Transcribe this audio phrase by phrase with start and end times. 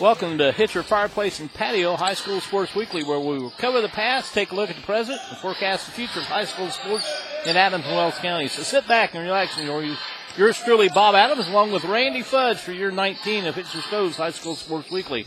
[0.00, 3.88] Welcome to Hitzer Fireplace and Patio High School Sports Weekly, where we will cover the
[3.90, 7.06] past, take a look at the present, and forecast the future of high school sports
[7.44, 8.48] in Adams and Wells County.
[8.48, 9.94] So sit back and relax and enjoy
[10.38, 14.30] yours truly, Bob Adams, along with Randy Fudge for year 19 of Hitzer Stowe's High
[14.30, 15.26] School Sports Weekly.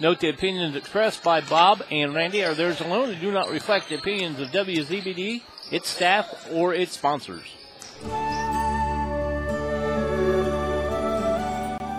[0.00, 3.90] Note the opinions expressed by Bob and Randy are theirs alone and do not reflect
[3.90, 7.44] the opinions of WZBD, its staff, or its sponsors.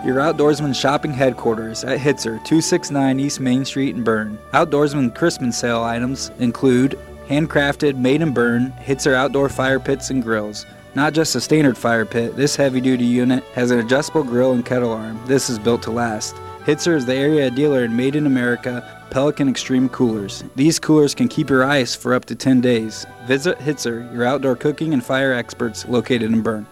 [0.06, 4.38] Your Outdoorsman shopping headquarters at Hitzer, 269 East Main Street in Berne.
[4.52, 10.64] Outdoorsman Christmas sale items include handcrafted, made in Berne, Hitzer outdoor fire pits and grills.
[10.94, 14.64] Not just a standard fire pit, this heavy duty unit has an adjustable grill and
[14.64, 15.20] kettle arm.
[15.26, 16.36] This is built to last.
[16.64, 20.44] Hitzer is the area dealer in Made in America Pelican Extreme Coolers.
[20.54, 23.04] These coolers can keep your ice for up to 10 days.
[23.24, 26.68] Visit Hitzer, your outdoor cooking and fire experts located in Berne.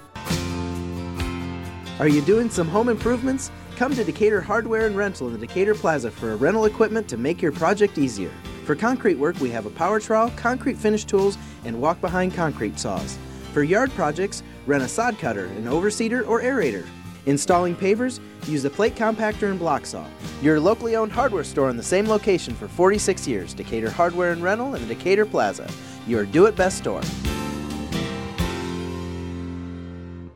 [2.00, 3.52] Are you doing some home improvements?
[3.76, 7.16] Come to Decatur Hardware and Rental in the Decatur Plaza for a rental equipment to
[7.16, 8.32] make your project easier.
[8.64, 12.80] For concrete work, we have a power trowel, concrete finish tools, and walk behind concrete
[12.80, 13.16] saws.
[13.52, 16.84] For yard projects, rent a sod cutter, an overseeder, or aerator.
[17.26, 18.18] Installing pavers,
[18.48, 20.04] use a plate compactor and block saw.
[20.42, 24.42] Your locally owned hardware store in the same location for 46 years Decatur Hardware and
[24.42, 25.70] Rental in the Decatur Plaza.
[26.08, 27.02] Your do it best store.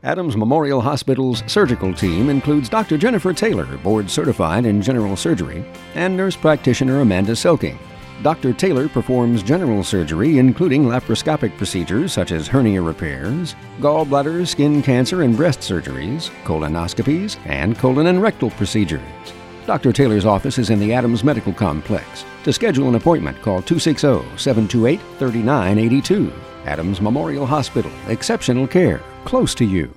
[0.03, 2.97] Adams Memorial Hospital's surgical team includes Dr.
[2.97, 7.77] Jennifer Taylor, board certified in general surgery, and nurse practitioner Amanda Selking.
[8.23, 8.53] Dr.
[8.53, 15.35] Taylor performs general surgery, including laparoscopic procedures such as hernia repairs, gallbladder, skin cancer, and
[15.35, 19.01] breast surgeries, colonoscopies, and colon and rectal procedures.
[19.65, 19.91] Dr.
[19.91, 22.23] Taylor's office is in the Adams Medical Complex.
[22.45, 26.31] To schedule an appointment, call 260 728 3982.
[26.69, 29.91] Adams Memorial Hospital, exceptional care, close to you.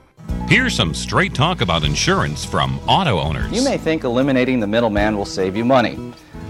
[0.49, 3.53] Here's some straight talk about insurance from auto owners.
[3.53, 5.97] You may think eliminating the middleman will save you money.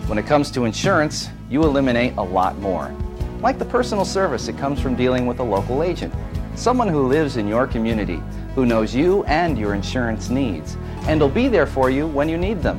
[0.06, 2.94] When it comes to insurance, you eliminate a lot more.
[3.40, 6.14] Like the personal service that comes from dealing with a local agent.
[6.54, 8.22] Someone who lives in your community,
[8.54, 10.76] who knows you and your insurance needs,
[11.08, 12.78] and will be there for you when you need them.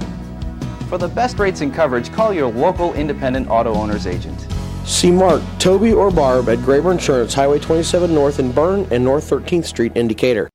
[0.88, 4.48] For the best rates and coverage, call your local independent auto owner's agent.
[4.86, 9.30] See Mark, Toby, or Barb at Graber Insurance, Highway 27 North in Berne and North
[9.30, 10.50] 13th Street in Decatur.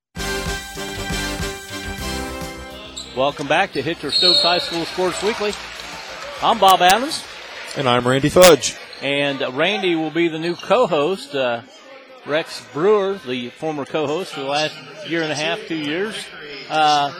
[3.17, 5.53] Welcome back to Hitzer Stokes High School Sports Weekly.
[6.43, 7.25] I'm Bob Adams.
[7.77, 8.77] And I'm Randy Fudge.
[9.03, 11.35] And Randy will be the new co-host.
[11.35, 11.63] Uh,
[12.27, 14.75] Rex Brewer, the former co-host for the last
[15.09, 16.15] year and a half, two years,
[16.69, 17.13] uh,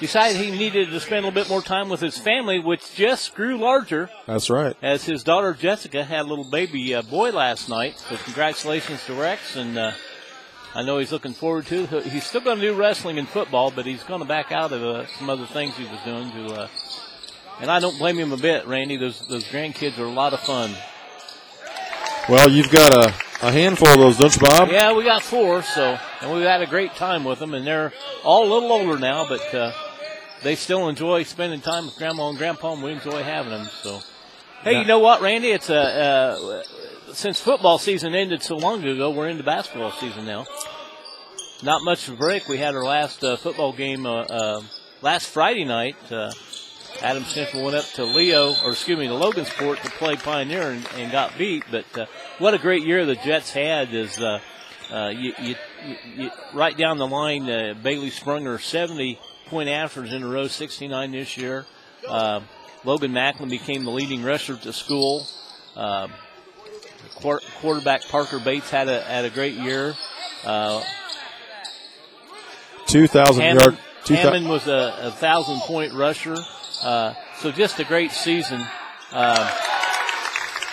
[0.00, 3.34] decided he needed to spend a little bit more time with his family, which just
[3.34, 4.10] grew larger.
[4.26, 4.76] That's right.
[4.82, 7.98] As his daughter Jessica had a little baby uh, boy last night.
[7.98, 9.92] So congratulations to Rex, and uh,
[10.74, 11.86] I know he's looking forward to.
[12.00, 14.82] He's still going to do wrestling and football, but he's going to back out of
[14.82, 16.68] uh, some other things he was doing to
[17.60, 18.96] and I don't blame him a bit, Randy.
[18.96, 20.74] Those those grandkids are a lot of fun.
[22.28, 23.14] Well, you've got a,
[23.46, 24.68] a handful of those, don't you, Bob?
[24.68, 27.92] Yeah, we got four, so and we've had a great time with them, and they're
[28.24, 29.72] all a little older now, but uh,
[30.46, 33.68] they still enjoy spending time with Grandma and Grandpa, and we enjoy having them.
[33.82, 33.98] So,
[34.62, 34.80] hey, yeah.
[34.80, 35.50] you know what, Randy?
[35.50, 36.62] It's a uh,
[37.12, 40.46] since football season ended so long ago, we're into basketball season now.
[41.64, 42.46] Not much of a break.
[42.46, 44.62] We had our last uh, football game uh, uh,
[45.02, 45.96] last Friday night.
[46.12, 46.30] Uh,
[47.02, 50.88] Adams Central went up to Leo, or excuse me, to Logansport to play Pioneer and,
[50.94, 51.64] and got beat.
[51.72, 52.06] But uh,
[52.38, 54.38] what a great year the Jets had is uh,
[54.92, 55.54] uh, you, you,
[56.14, 57.50] you, right down the line.
[57.50, 61.64] Uh, Bailey Sprunger, 70 point average in a row, 69 this year.
[62.08, 62.40] Uh,
[62.84, 65.26] Logan Macklin became the leading rusher at the school.
[65.74, 66.08] Uh,
[67.60, 69.94] quarterback Parker Bates had a had a great year.
[70.44, 70.82] Uh,
[72.86, 73.78] Two thousand yard.
[74.06, 76.36] Hammond was a, a thousand point rusher.
[76.82, 78.64] Uh, so just a great season
[79.12, 79.48] uh,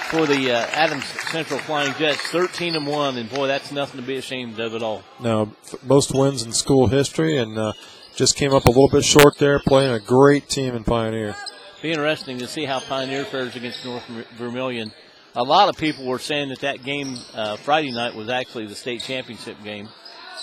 [0.10, 4.06] for the uh, Adams Central Flying Jets, 13 and one, and boy, that's nothing to
[4.06, 5.02] be ashamed of at all.
[5.20, 5.52] No,
[5.84, 7.74] most wins in school history, and uh,
[8.16, 11.36] just came up a little bit short there, playing a great team in Pioneer.
[11.82, 14.06] Be interesting to see how Pioneer fares against North
[14.38, 14.92] Vermilion.
[15.36, 18.76] A lot of people were saying that that game uh, Friday night was actually the
[18.76, 19.90] state championship game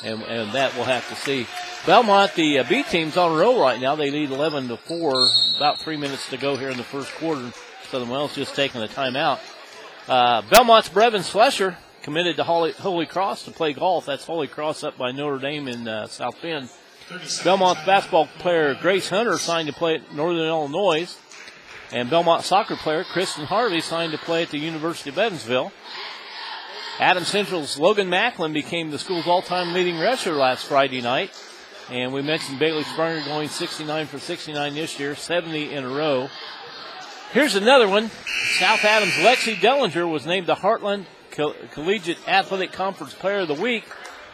[0.05, 1.47] and, and that we'll have to see.
[1.87, 3.95] Belmont, the uh, B team's on a roll right now.
[3.95, 5.15] They lead 11 to four.
[5.57, 7.53] About three minutes to go here in the first quarter.
[7.91, 9.39] Southern Wells just taking a timeout.
[10.09, 14.07] Uh, Belmont's Brevin Flesher committed to Holy, Holy, Cross to play golf.
[14.07, 16.69] That's Holy Cross up by Notre Dame in uh, South Bend.
[17.43, 21.17] Belmont's basketball player Grace Hunter signed to play at Northern Illinois.
[21.93, 25.73] And Belmont soccer player Kristen Harvey signed to play at the University of Evansville.
[27.01, 31.31] Adam Central's Logan Macklin became the school's all-time leading rusher last Friday night.
[31.91, 36.29] And we mentioned Bailey Sprunger going 69 for 69 this year, 70 in a row.
[37.33, 38.11] Here's another one.
[38.59, 41.07] South Adams Lexi Dellinger was named the Heartland
[41.73, 43.85] Collegiate Athletic Conference Player of the Week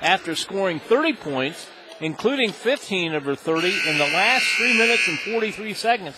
[0.02, 1.68] after scoring 30 points,
[2.00, 6.16] including 15 of her 30 in the last 3 minutes and 43 seconds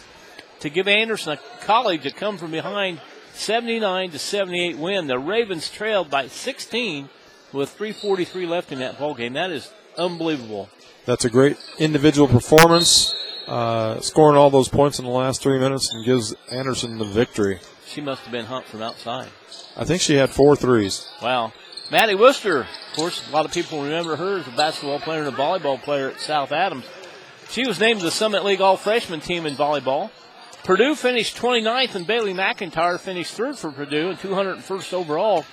[0.61, 3.01] to give Anderson a college that come from behind
[3.35, 5.07] 79 to 78 win.
[5.07, 7.09] The Ravens trailed by 16
[7.53, 9.35] with 343 left in that ball game.
[9.35, 10.69] That is unbelievable.
[11.07, 13.15] That's a great individual performance,
[13.47, 17.61] uh, scoring all those points in the last three minutes and gives Anderson the victory.
[17.87, 19.29] She must have been humped from outside.
[19.77, 21.09] I think she had four threes.
[21.23, 21.53] Wow.
[21.91, 25.35] Maddie Worcester, of course, a lot of people remember her as a basketball player and
[25.35, 26.85] a volleyball player at South Adams.
[27.49, 30.11] She was named the Summit League All Freshman team in volleyball.
[30.65, 35.47] Purdue finished 29th, and Bailey McIntyre finished third for Purdue and 201st overall.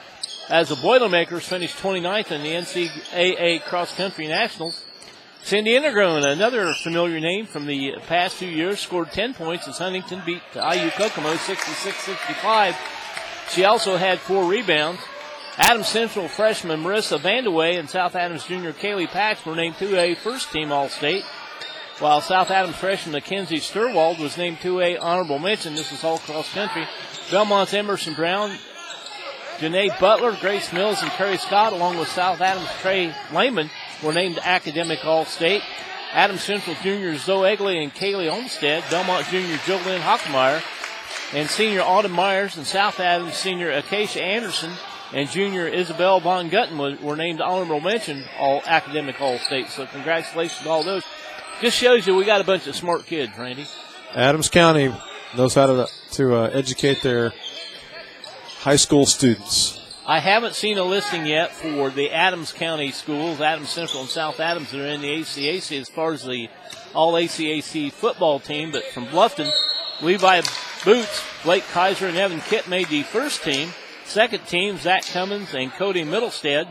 [0.49, 4.83] As the Boilermakers finished 29th in the NCAA Cross Country Nationals.
[5.41, 10.21] Cindy Innergren, another familiar name from the past few years, scored 10 points as Huntington
[10.25, 12.75] beat IU Kokomo 66-65.
[13.51, 14.99] She also had four rebounds.
[15.57, 20.51] Adams Central freshman Marissa Vandewey and South Adams junior Kaylee Patch were named 2A first
[20.51, 21.23] team All State,
[21.99, 25.73] while South Adams freshman Mackenzie Sturwald was named 2A honorable mention.
[25.73, 26.85] This is all cross country.
[27.31, 28.57] Belmont's Emerson Brown,
[29.59, 33.69] Janae Butler, Grace Mills, and Kerry Scott, along with South Adams Trey Lehman,
[34.03, 35.61] were named academic All State.
[36.11, 40.61] Adams Central junior Zoe Egley and Kaylee Olmstead, Belmont junior Jolynn Hockmeyer,
[41.33, 44.73] and senior Autumn Myers and South Adams senior Acacia Anderson
[45.15, 49.69] and junior Isabel Von Gunten were named honorable mention all academic all state.
[49.69, 51.03] So congratulations to all those.
[51.61, 53.65] Just shows you we got a bunch of smart kids, Randy.
[54.13, 54.93] Adams County
[55.35, 57.31] knows how to to uh, educate their
[58.59, 59.81] high school students.
[60.05, 64.39] I haven't seen a listing yet for the Adams County schools, Adams Central and South
[64.39, 66.49] Adams, that are in the ACAC as far as the
[66.93, 68.71] all ACAC football team.
[68.71, 69.49] But from Bluffton,
[70.01, 70.41] Levi
[70.83, 73.69] Boots, Blake Kaiser, and Evan Kitt made the first team.
[74.05, 76.67] Second team, Zach Cummins and Cody Middlestead.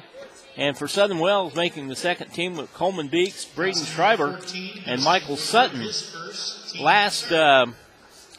[0.57, 4.39] And for Southern Wells, making the second team with Coleman Beeks, Braden Schreiber,
[4.87, 5.85] and Michael Sutton.
[6.81, 7.67] Last, uh,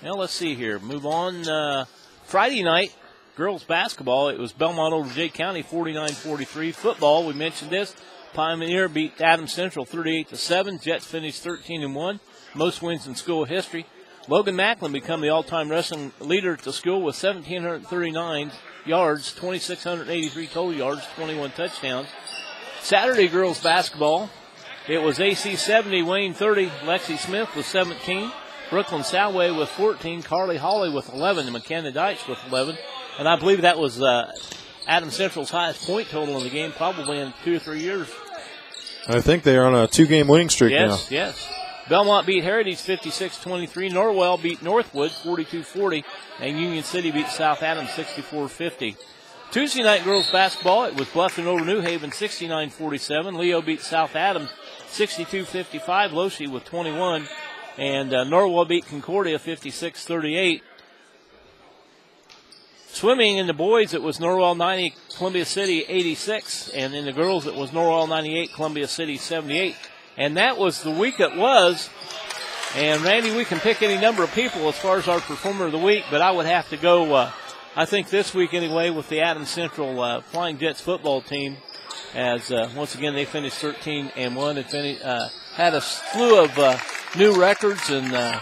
[0.01, 0.80] well, let's see here.
[0.80, 1.47] Move on.
[1.47, 1.86] Uh,
[2.24, 2.95] Friday night,
[3.36, 4.30] girls basketball.
[4.30, 6.74] It was Belmont over Jay County, 49-43.
[6.74, 7.94] Football, we mentioned this.
[8.33, 10.80] Pioneer beat Adams Central 38 to 7.
[10.80, 12.19] Jets finished 13 and 1.
[12.53, 13.86] Most wins in school history.
[14.30, 18.51] Logan Macklin become the all-time wrestling leader at the school with 1,739
[18.85, 22.07] yards, 2,683 total yards, 21 touchdowns.
[22.81, 24.29] Saturday girls basketball,
[24.88, 28.31] it was AC 70, Wayne 30, Lexi Smith with 17,
[28.69, 32.77] Brooklyn Salway with 14, Carly Holly with 11, and McKenna Deitch with 11.
[33.17, 34.31] And I believe that was uh,
[34.88, 38.07] Adam Central's highest point total in the game, probably in two or three years.
[39.07, 40.95] I think they are on a two-game winning streak yes, now.
[40.95, 41.54] Yes, yes.
[41.88, 43.92] Belmont beat Heritage 56-23.
[43.92, 46.04] Norwell beat Northwood 42-40.
[46.39, 48.98] And Union City beat South Adams 64-50.
[49.51, 53.38] Tuesday night girls basketball, it was Bluffton over New Haven 69-47.
[53.38, 54.50] Leo beat South Adams
[54.89, 56.10] 62-55.
[56.10, 57.27] Loshi with 21.
[57.77, 60.62] And uh, Norwell beat Concordia 56-38.
[62.88, 66.70] Swimming in the boys, it was Norwell 90, Columbia City 86.
[66.70, 69.75] And in the girls, it was Norwell 98, Columbia City 78.
[70.17, 71.89] And that was the week it was.
[72.75, 75.72] And Randy, we can pick any number of people as far as our performer of
[75.72, 77.31] the week, but I would have to go, uh,
[77.75, 81.57] I think this week anyway, with the Adams Central uh, Flying Jets football team.
[82.13, 86.57] As uh, once again they finished 13 and one and uh, had a slew of
[86.57, 86.77] uh,
[87.17, 88.39] new records, and uh,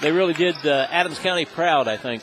[0.00, 1.86] they really did Adams County proud.
[1.86, 2.22] I think.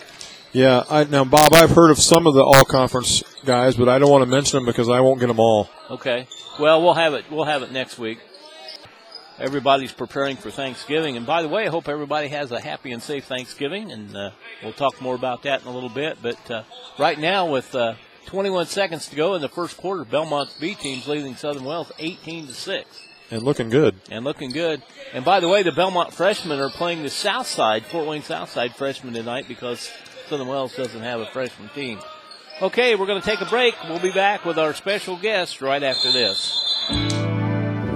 [0.54, 4.00] Yeah, I, now Bob, I've heard of some of the all conference guys, but I
[4.00, 5.70] don't want to mention them because I won't get them all.
[5.90, 6.28] Okay.
[6.60, 7.26] Well, we'll have it.
[7.32, 8.20] We'll have it next week
[9.42, 11.18] everybody's preparing for Thanksgiving.
[11.18, 14.32] And by the way, I hope everybody has a happy and safe Thanksgiving, and uh,
[14.64, 16.20] we'll talk more about that in a little bit.
[16.22, 16.64] But uh,
[17.00, 17.96] right now, with uh,
[18.28, 22.48] 21 seconds to go in the first quarter, Belmont's B team's leading Southern Wells 18
[22.48, 22.88] to six.
[23.32, 23.96] And looking good.
[24.10, 24.84] And looking good.
[25.14, 28.50] And by the way, the Belmont freshmen are playing the South Side, Fort Wayne South
[28.50, 29.90] Side freshmen tonight because
[30.28, 32.00] Southern Wells doesn't have a freshman team.
[32.62, 33.74] Okay, we're going to take a break.
[33.86, 36.58] We'll be back with our special guest right after this.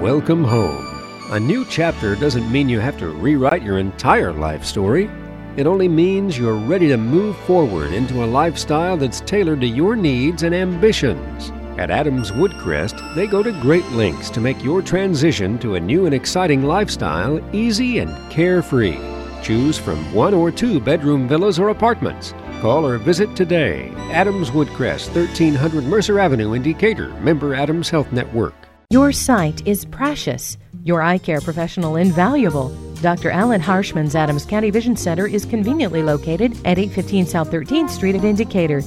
[0.02, 0.95] Welcome home.
[1.32, 5.10] A new chapter doesn't mean you have to rewrite your entire life story.
[5.58, 9.96] It only means you're ready to move forward into a lifestyle that's tailored to your
[9.96, 11.51] needs and ambitions.
[11.79, 16.05] At Adams Woodcrest, they go to great lengths to make your transition to a new
[16.05, 19.00] and exciting lifestyle easy and carefree.
[19.41, 22.36] Choose from one or two bedroom villas or apartments.
[22.62, 23.91] Call or visit today.
[24.12, 28.53] Adams Woodcrest, 1300 Mercer Avenue in Decatur, member Adams Health Network.
[28.91, 30.60] Your sight is precious.
[30.86, 32.70] Your eye care professional invaluable.
[33.01, 33.32] Dr.
[33.32, 38.24] Alan Harshman's Adams County Vision Center is conveniently located at 815 South 13th Street at
[38.24, 38.84] in Decatur.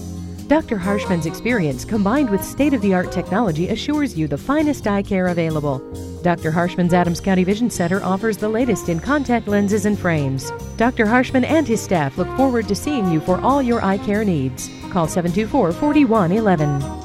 [0.46, 0.78] Dr.
[0.78, 5.26] Harshman's experience combined with state of the art technology assures you the finest eye care
[5.26, 5.80] available.
[6.22, 6.52] Dr.
[6.52, 10.52] Harshman's Adams County Vision Center offers the latest in contact lenses and frames.
[10.76, 11.04] Dr.
[11.04, 14.70] Harshman and his staff look forward to seeing you for all your eye care needs.
[14.92, 16.97] Call 724 4111.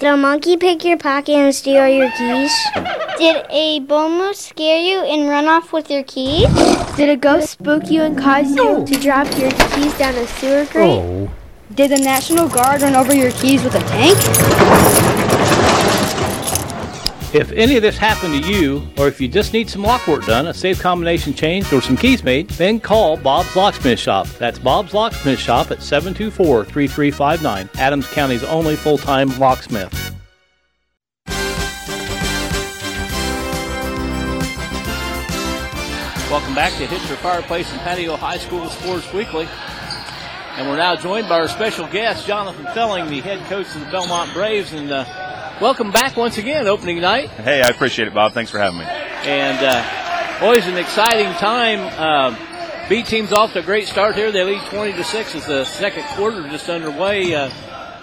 [0.00, 2.50] Did a monkey pick your pocket and steal your keys?
[3.18, 6.48] Did a bone scare you and run off with your keys?
[6.96, 10.64] Did a ghost spook you and cause you to drop your keys down a sewer
[10.72, 11.02] grate?
[11.02, 11.30] Oh.
[11.74, 14.89] Did the National Guard run over your keys with a tank?
[17.32, 20.26] If any of this happened to you, or if you just need some lock work
[20.26, 24.26] done, a safe combination changed, or some keys made, then call Bob's Locksmith Shop.
[24.26, 29.92] That's Bob's Locksmith Shop at 724 3359, Adams County's only full time locksmith.
[36.28, 39.48] Welcome back to Hitzer Fireplace and Patio High School Sports Weekly.
[40.56, 43.90] And we're now joined by our special guest, Jonathan Felling, the head coach of the
[43.92, 44.72] Belmont Braves.
[44.72, 45.04] And uh,
[45.60, 47.28] welcome back once again, opening night.
[47.30, 48.32] Hey, I appreciate it, Bob.
[48.32, 48.84] Thanks for having me.
[48.84, 51.80] And uh, always an exciting time.
[51.98, 54.32] Uh, B team's off to a great start here.
[54.32, 57.34] They lead 20 to 6 as the second quarter just underway.
[57.34, 57.50] Uh,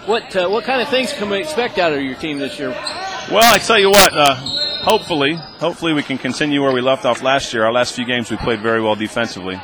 [0.06, 2.70] what uh, what kind of things can we expect out of your team this year?
[2.70, 7.22] Well, I tell you what, uh, hopefully, hopefully we can continue where we left off
[7.22, 7.66] last year.
[7.66, 9.60] Our last few games, we played very well defensively.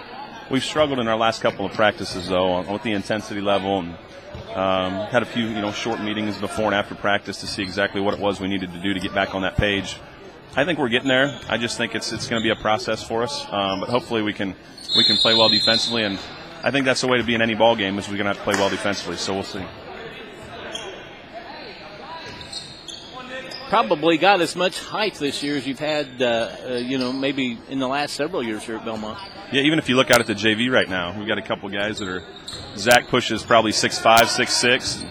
[0.51, 3.97] We've struggled in our last couple of practices, though, on, with the intensity level, and
[4.55, 8.01] um, had a few, you know, short meetings before and after practice to see exactly
[8.01, 9.97] what it was we needed to do to get back on that page.
[10.57, 11.39] I think we're getting there.
[11.49, 14.23] I just think it's it's going to be a process for us, um, but hopefully
[14.23, 14.55] we can
[14.97, 16.19] we can play well defensively, and
[16.63, 18.35] I think that's the way to be in any ball game is we're going to
[18.35, 19.17] have to play well defensively.
[19.17, 19.65] So we'll see.
[23.75, 27.59] Probably got as much height this year as you've had, uh, uh, you know, maybe
[27.69, 29.19] in the last several years here at Belmont.
[29.51, 31.69] Yeah, even if you look out at the JV right now, we've got a couple
[31.71, 32.23] guys that are.
[32.77, 35.03] Zach pushes probably six five, six six.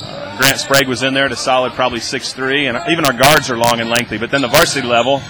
[0.00, 3.12] Uh, Grant Sprague was in there at a solid probably six three, and even our
[3.12, 4.16] guards are long and lengthy.
[4.16, 5.20] But then the varsity level,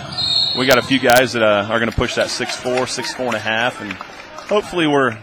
[0.56, 3.12] we got a few guys that uh, are going to push that six four, six
[3.12, 5.18] four and a half, and hopefully we're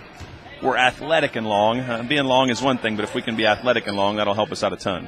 [0.61, 1.79] we're athletic and long.
[1.79, 4.33] Uh, being long is one thing, but if we can be athletic and long, that'll
[4.33, 5.07] help us out a ton.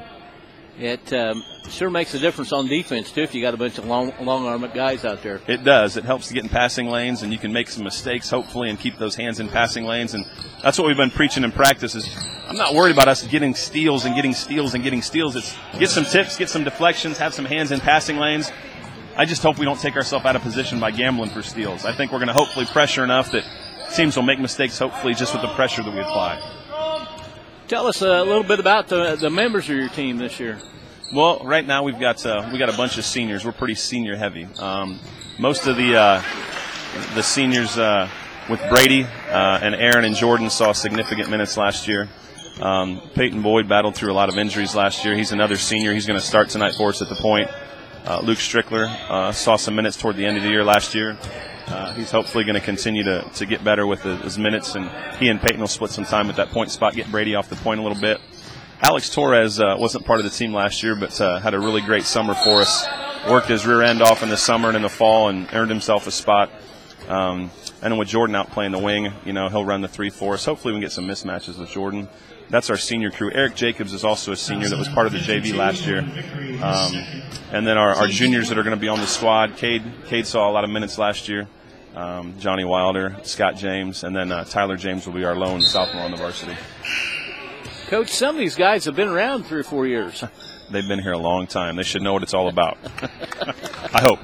[0.79, 3.85] It um, sure makes a difference on defense too if you got a bunch of
[3.85, 5.41] long, long armed guys out there.
[5.47, 5.97] It does.
[5.97, 8.79] It helps to get in passing lanes, and you can make some mistakes hopefully and
[8.79, 10.13] keep those hands in passing lanes.
[10.13, 10.23] And
[10.61, 11.95] that's what we've been preaching in practice.
[11.95, 12.07] Is
[12.47, 15.35] I'm not worried about us getting steals and getting steals and getting steals.
[15.35, 18.51] It's get some tips, get some deflections, have some hands in passing lanes.
[19.15, 21.85] I just hope we don't take ourselves out of position by gambling for steals.
[21.85, 23.43] I think we're going to hopefully pressure enough that
[23.95, 24.77] teams will make mistakes.
[24.77, 26.39] Hopefully, just with the pressure that we apply.
[27.67, 30.57] Tell us a little bit about the, the members of your team this year.
[31.13, 33.43] Well, right now we've got uh, we got a bunch of seniors.
[33.43, 34.47] We're pretty senior heavy.
[34.57, 35.01] Um,
[35.37, 36.23] most of the uh,
[37.13, 38.09] the seniors uh,
[38.49, 42.07] with Brady uh, and Aaron and Jordan saw significant minutes last year.
[42.61, 45.17] Um, Peyton Boyd battled through a lot of injuries last year.
[45.17, 45.93] He's another senior.
[45.93, 47.49] He's going to start tonight for us at the point.
[48.05, 51.17] Uh, Luke Strickler uh, saw some minutes toward the end of the year last year.
[51.67, 55.27] Uh, he's hopefully going to continue to, to get better with his minutes, and he
[55.27, 57.79] and Peyton will split some time at that point spot, get Brady off the point
[57.79, 58.21] a little bit.
[58.81, 61.81] Alex Torres uh, wasn't part of the team last year, but uh, had a really
[61.81, 62.87] great summer for us.
[63.27, 66.07] Worked his rear end off in the summer and in the fall, and earned himself
[66.07, 66.51] a spot.
[67.07, 70.37] Um, and with Jordan out playing the wing, you know he'll run the three for.
[70.37, 72.07] Hopefully, we can get some mismatches with Jordan.
[72.49, 73.31] That's our senior crew.
[73.33, 75.99] Eric Jacobs is also a senior that was part of the JV last year.
[76.63, 76.93] Um,
[77.51, 79.57] and then our, our, juniors that are going to be on the squad.
[79.57, 81.47] Cade, Cade saw a lot of minutes last year.
[81.97, 86.03] Um, Johnny Wilder, Scott James, and then uh, Tyler James will be our lone sophomore
[86.03, 86.55] on the varsity.
[87.87, 90.23] Coach, some of these guys have been around three or four years.
[90.69, 91.75] They've been here a long time.
[91.75, 92.77] They should know what it's all about.
[93.95, 94.19] I hope.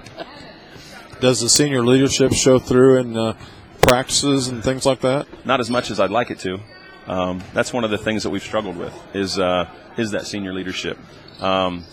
[1.19, 3.33] Does the senior leadership show through in uh,
[3.81, 5.25] practices and things like that?
[5.43, 6.59] Not as much as I'd like it to.
[7.07, 10.53] Um, that's one of the things that we've struggled with is uh, is that senior
[10.53, 10.99] leadership.
[11.39, 11.85] Um,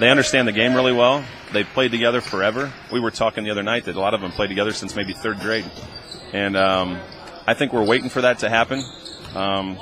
[0.00, 1.24] they understand the game really well.
[1.52, 2.72] They've played together forever.
[2.90, 5.12] We were talking the other night that a lot of them played together since maybe
[5.12, 5.70] third grade,
[6.32, 6.98] and um,
[7.46, 8.82] I think we're waiting for that to happen.
[9.34, 9.78] Um,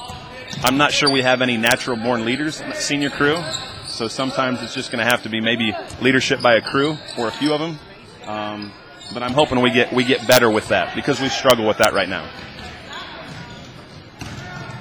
[0.65, 3.41] I'm not sure we have any natural born leaders in the senior crew,
[3.87, 7.29] so sometimes it's just going to have to be maybe leadership by a crew or
[7.29, 7.79] a few of them.
[8.27, 8.73] Um,
[9.15, 11.95] but I'm hoping we get we get better with that because we struggle with that
[11.95, 12.29] right now.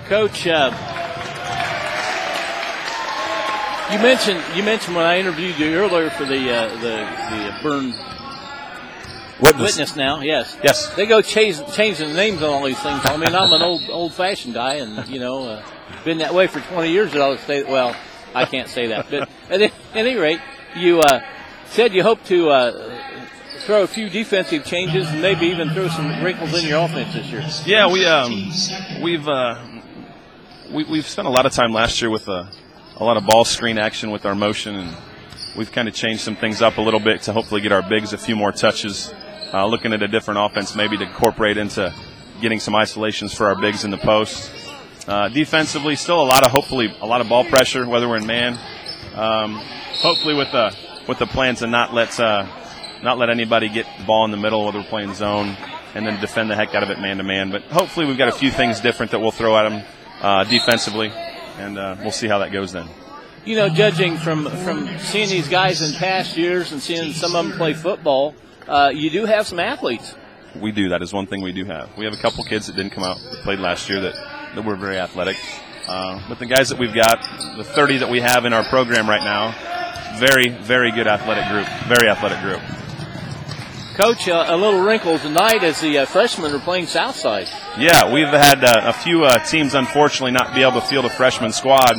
[0.06, 0.72] Coach, uh,
[3.92, 6.96] you mentioned you mentioned when I interviewed you earlier for the uh, the
[7.32, 7.94] the Berne
[9.40, 9.78] Witness.
[9.78, 9.96] Witness.
[9.96, 10.90] now, yes, yes.
[10.96, 13.02] They go change, changing the names on all these things.
[13.04, 15.64] I mean, I'm an old old fashioned guy, and you know, uh,
[16.04, 17.12] been that way for 20 years.
[17.14, 17.96] That I would say, well,
[18.34, 20.40] I can't say that, but at any rate,
[20.76, 21.20] you uh,
[21.68, 23.00] said you hope to uh,
[23.60, 27.28] throw a few defensive changes and maybe even throw some wrinkles in your offense this
[27.28, 27.46] year.
[27.66, 28.52] Yeah, we um,
[29.04, 29.64] we've uh,
[30.72, 32.50] we, we've spent a lot of time last year with a,
[33.00, 34.98] a lot of ball screen action with our motion, and
[35.56, 38.12] we've kind of changed some things up a little bit to hopefully get our bigs
[38.12, 39.14] a few more touches.
[39.54, 41.94] Uh, looking at a different offense, maybe to incorporate into
[42.42, 44.52] getting some isolations for our bigs in the post.
[45.08, 48.26] Uh, defensively, still a lot of hopefully a lot of ball pressure, whether we're in
[48.26, 48.60] man.
[49.16, 49.56] Um,
[50.02, 50.76] hopefully with the
[51.08, 52.46] with the plans to not let uh,
[53.04, 55.56] not let anybody get the ball in the middle, whether we're playing zone,
[55.96, 57.52] and then defend the heck out of it man to man.
[57.52, 59.86] But hopefully we've got a few things different that we'll throw at them
[60.22, 61.12] uh, defensively,
[61.58, 62.88] and uh, we'll see how that goes then.
[63.46, 67.46] You know, judging from from seeing these guys in past years and seeing some of
[67.46, 68.36] them play football,
[68.68, 70.16] uh, you do have some athletes.
[70.60, 70.90] We do.
[70.90, 71.96] That is one thing we do have.
[71.98, 74.16] We have a couple kids that didn't come out that played last year that
[74.56, 75.38] that were very athletic.
[75.88, 77.22] Uh, but the guys that we've got,
[77.56, 79.56] the 30 that we have in our program right now,
[80.20, 81.68] very, very good athletic group.
[81.88, 82.87] Very athletic group.
[83.98, 87.48] Coach, uh, a little wrinkle tonight as the uh, freshmen are playing Southside.
[87.80, 91.10] Yeah, we've had uh, a few uh, teams, unfortunately, not be able to field a
[91.10, 91.94] freshman squad.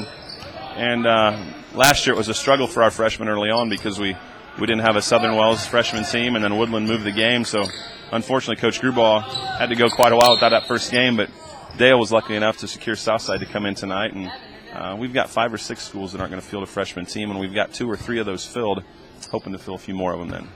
[0.76, 1.36] And uh,
[1.74, 4.16] last year it was a struggle for our freshmen early on because we,
[4.60, 7.44] we didn't have a Southern Wells freshman team, and then Woodland moved the game.
[7.44, 7.64] So,
[8.12, 9.24] unfortunately, Coach Gruball
[9.58, 11.16] had to go quite a while without that first game.
[11.16, 11.30] But
[11.78, 14.30] Dale was lucky enough to secure Southside to come in tonight, and
[14.72, 17.32] uh, we've got five or six schools that aren't going to field a freshman team,
[17.32, 18.84] and we've got two or three of those filled,
[19.32, 20.48] hoping to fill a few more of them then.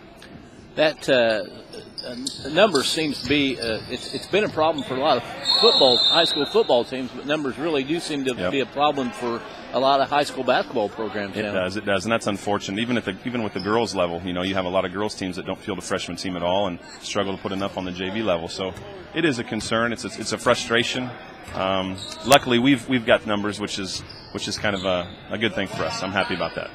[0.75, 1.45] That uh,
[2.07, 5.23] uh, number seems to be uh, it's, it's been a problem for a lot of
[5.61, 8.53] football high school football teams, but numbers really do seem to Yep.
[8.53, 9.43] be a problem for
[9.75, 11.37] a lot of high school basketball programs.
[11.37, 11.53] It now.
[11.53, 12.81] does, it does, and that's unfortunate.
[12.81, 14.93] Even at the even with the girls level, you know, you have a lot of
[14.93, 17.77] girls teams that don't field a freshman team at all and struggle to put enough
[17.77, 18.49] on the JV level.
[18.49, 18.73] So
[19.15, 19.93] it is a concern.
[19.93, 21.11] It's a, it's a frustration.
[21.55, 24.01] Um, luckily, we've we've got numbers, which is
[24.33, 26.03] which is kind of a, a good thing for us.
[26.03, 26.71] I'm happy about that.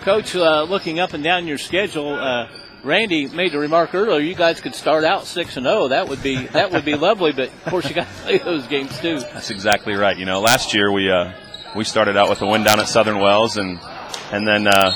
[0.00, 2.48] Coach, uh, looking up and down your schedule, uh,
[2.86, 4.20] Randy made the remark earlier.
[4.20, 5.88] You guys could start out six and zero.
[5.88, 7.32] That would be that would be lovely.
[7.32, 9.18] But of course, you got to play those games too.
[9.18, 10.16] That's exactly right.
[10.16, 11.32] You know, last year we uh,
[11.74, 13.80] we started out with a win down at Southern Wells, and
[14.30, 14.92] and then uh,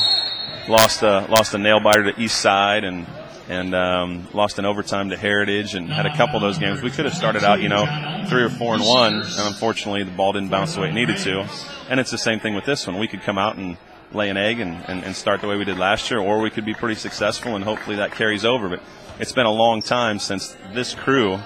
[0.68, 3.08] lost a lost a nail biter to East Side, and
[3.48, 6.82] and um, lost an overtime to Heritage, and had a couple of those games.
[6.82, 7.84] We could have started out, you know,
[8.28, 11.16] three or four and one, and unfortunately the ball didn't bounce the way it needed
[11.18, 11.48] to.
[11.88, 13.00] And it's the same thing with this one.
[13.00, 13.76] We could come out and
[14.12, 16.50] lay an egg and, and, and start the way we did last year, or we
[16.50, 18.68] could be pretty successful, and hopefully that carries over.
[18.68, 18.82] But
[19.18, 21.38] it's been a long time since this crew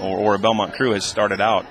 [0.00, 1.66] or, or a Belmont crew has started out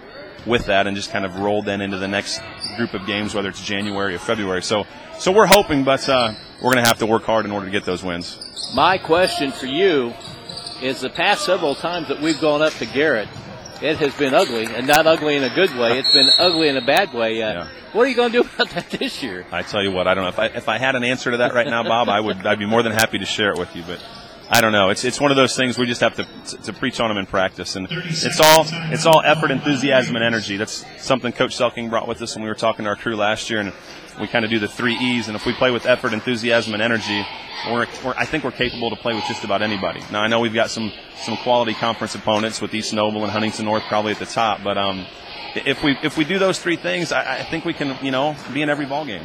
[0.45, 2.41] with that and just kind of rolled then into the next
[2.75, 4.63] group of games, whether it's January or February.
[4.63, 4.85] So,
[5.19, 7.71] so we're hoping, but uh, we're going to have to work hard in order to
[7.71, 8.71] get those wins.
[8.75, 10.13] My question for you
[10.81, 13.27] is: the past several times that we've gone up to Garrett,
[13.81, 15.97] it has been ugly, and not ugly in a good way.
[15.99, 17.41] It's been ugly in a bad way.
[17.41, 19.45] Uh, What are you going to do about that this year?
[19.51, 21.37] I tell you what, I don't know if I if I had an answer to
[21.37, 23.75] that right now, Bob, I would I'd be more than happy to share it with
[23.75, 23.99] you, but.
[24.53, 24.89] I don't know.
[24.89, 26.27] It's it's one of those things we just have to
[26.63, 30.57] to preach on them in practice, and it's all it's all effort, enthusiasm, and energy.
[30.57, 33.49] That's something Coach Selking brought with us when we were talking to our crew last
[33.49, 33.71] year, and
[34.19, 35.29] we kind of do the three E's.
[35.29, 37.25] And if we play with effort, enthusiasm, and energy,
[37.67, 40.01] we're, we're I think we're capable to play with just about anybody.
[40.11, 43.63] Now I know we've got some some quality conference opponents with East Noble and Huntington
[43.63, 45.05] North probably at the top, but um,
[45.55, 48.35] if we if we do those three things, I, I think we can you know
[48.53, 49.23] be in every ball game.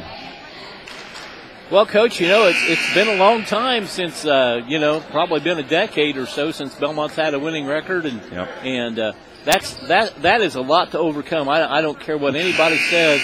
[1.69, 5.41] Well, Coach, you know it's it's been a long time since uh, you know probably
[5.41, 8.21] been a decade or so since Belmont's had a winning record, and
[8.63, 9.11] and uh,
[9.43, 11.49] that's that that is a lot to overcome.
[11.49, 13.21] I, I don't care what anybody says.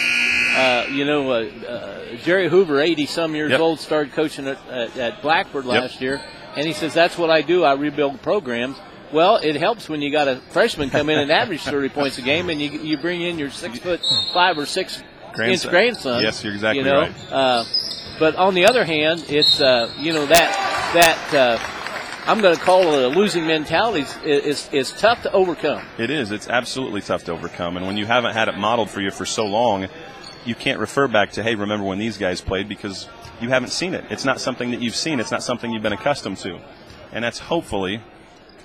[0.56, 3.60] Uh, you know, uh, uh, Jerry Hoover, eighty some years Yep.
[3.62, 5.82] old, started coaching at, at, at Blackford Yep.
[5.82, 6.21] last year,
[6.58, 7.63] and he says that's what I do.
[7.63, 8.75] I rebuild programs.
[9.13, 12.21] Well, it helps when you got a freshman come in and average thirty points a
[12.21, 14.01] game, and you you bring in your six foot
[14.34, 15.06] five or six inch
[15.38, 15.71] Grandson.
[15.71, 16.21] grandson.
[16.21, 16.99] Yes, you're exactly you know?
[16.99, 17.32] right.
[17.32, 17.63] Uh,
[18.19, 22.62] but on the other hand, it's uh, you know that that uh, I'm going to
[22.62, 25.86] call it a losing mentality is, is is tough to overcome.
[25.97, 26.32] It is.
[26.32, 27.78] It's absolutely tough to overcome.
[27.78, 29.88] And when you haven't had it modeled for you for so long,
[30.45, 33.08] you can't refer back to, hey, remember when these guys played because
[33.41, 34.06] you haven't seen it.
[34.10, 35.19] It's not something that you've seen.
[35.19, 36.60] It's not something you've been accustomed to.
[37.12, 38.02] And that's hopefully,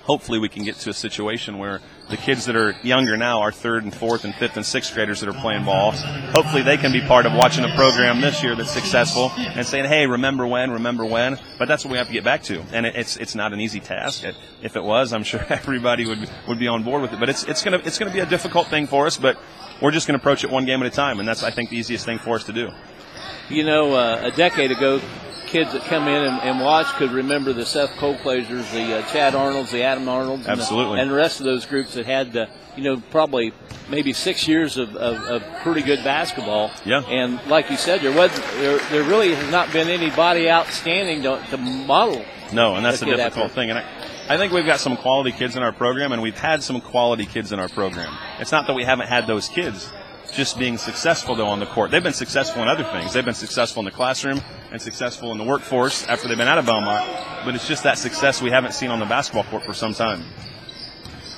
[0.09, 3.51] hopefully we can get to a situation where the kids that are younger now, our
[3.51, 6.91] third and fourth and fifth and sixth graders that are playing ball, hopefully they can
[6.91, 10.71] be part of watching a program this year that's successful and saying, hey, remember when,
[10.71, 11.37] remember when.
[11.59, 12.59] But that's what we have to get back to.
[12.73, 14.23] And it's, it's not an easy task.
[14.63, 17.19] If it was, I'm sure everybody would, would be on board with it.
[17.19, 19.37] But it's, it's going to, it's to be a difficult thing for us, but
[19.79, 21.19] we're just going to approach it one game at a time.
[21.19, 22.71] And that's, I think, the easiest thing for us to do.
[23.49, 25.01] You know, uh, a decade ago,
[25.49, 29.35] kids that come in and, and watch could remember the Seth Colclasers, the uh, Chad
[29.35, 30.99] Arnolds, the Adam Arnolds, and the- Absolutely.
[30.99, 32.45] and the, rest of those groups that had, uh,
[32.77, 33.51] you know, probably
[33.89, 36.71] maybe six years of, of, of pretty good basketball.
[36.85, 37.01] Yeah.
[37.01, 41.43] And like you said, there was there, there really has not been anybody outstanding to,
[41.49, 42.23] to model.
[42.53, 43.69] No, and that's the the difficult thing.
[43.69, 43.85] And I,
[44.29, 47.25] I think we've got some quality kids in our program, and we've had some quality
[47.25, 48.15] kids in our program.
[48.39, 49.91] It's not that we haven't had those kids.
[50.33, 51.91] Just being successful though on the court.
[51.91, 53.13] They've been successful in other things.
[53.13, 56.57] They've been successful in the classroom and successful in the workforce after they've been out
[56.59, 57.09] of Belmont.
[57.45, 60.23] But it's just that success we haven't seen on the basketball court for some time.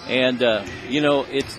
[0.07, 1.57] And uh, you know, it's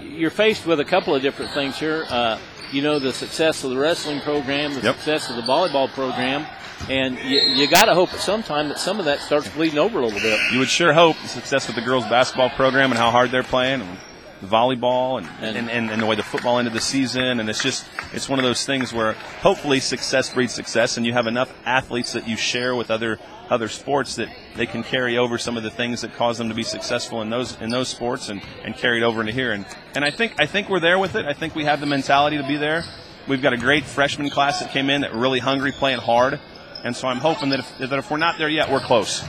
[0.00, 2.04] you're faced with a couple of different things here.
[2.08, 2.38] Uh,
[2.72, 4.96] you know, the success of the wrestling program, the Yep.
[4.96, 6.44] success of the volleyball program,
[6.90, 9.78] and you, you got to hope at some time that some of that starts bleeding
[9.78, 10.40] over a little bit.
[10.52, 13.42] You would sure hope the success with the girls basketball program and how hard they're
[13.44, 13.98] playing and
[14.40, 17.62] the volleyball and, and, and, and the way the football ended the season and it's
[17.62, 21.52] just it's one of those things where hopefully success breeds success and you have enough
[21.64, 23.18] athletes that you share with other
[23.48, 26.54] other sports that they can carry over some of the things that cause them to
[26.54, 29.64] be successful in those in those sports and, and carry it over into here and
[29.94, 31.24] and I think I think we're there with it.
[31.24, 32.84] I think we have the mentality to be there.
[33.26, 36.38] We've got a great freshman class that came in that really hungry, playing hard,
[36.84, 39.24] and so I'm hoping that if, that if we're not there yet, we're close.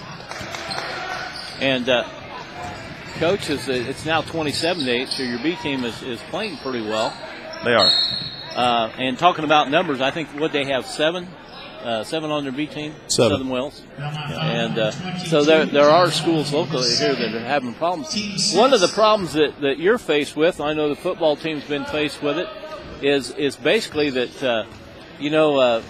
[1.59, 2.07] And uh,
[3.17, 6.81] coach is it's now 27 to 8, so your B team is, is playing pretty
[6.81, 7.13] well.
[7.63, 7.89] They are.
[8.55, 11.27] Uh, and talking about numbers, I think what they have seven,
[11.83, 13.31] uh, seven on their B team, Seven.
[13.31, 14.91] Southern Wells, and uh,
[15.25, 18.53] so there there are schools locally here that are having problems.
[18.53, 21.85] One of the problems that, that you're faced with, I know the football team's been
[21.85, 22.47] faced with it,
[23.01, 24.65] is is basically that uh,
[25.19, 25.83] you know uh,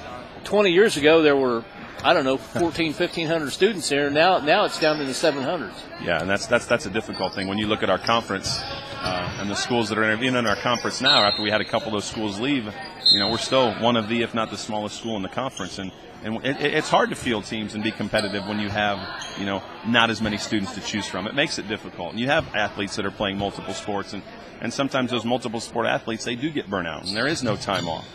[0.44, 1.64] 20 years ago there were
[2.04, 4.10] I don't know 14, 1500 students here.
[4.10, 5.74] Now now it's down in the 700s.
[6.02, 8.60] Yeah, and that's that's that's a difficult thing when you look at our conference
[9.02, 11.24] uh, and the schools that are in, in our conference now.
[11.24, 12.72] After we had a couple of those schools leave,
[13.12, 15.80] you know, we're still one of the, if not the smallest school in the conference,
[15.80, 15.92] and
[16.24, 19.00] and it- it's hard to field teams and be competitive when you have
[19.40, 21.26] you know not as many students to choose from.
[21.28, 24.22] It makes it difficult, and you have athletes that are playing multiple sports, and
[24.62, 27.88] and sometimes those multiple sport athletes they do get burnout, and there is no time
[27.90, 28.08] off.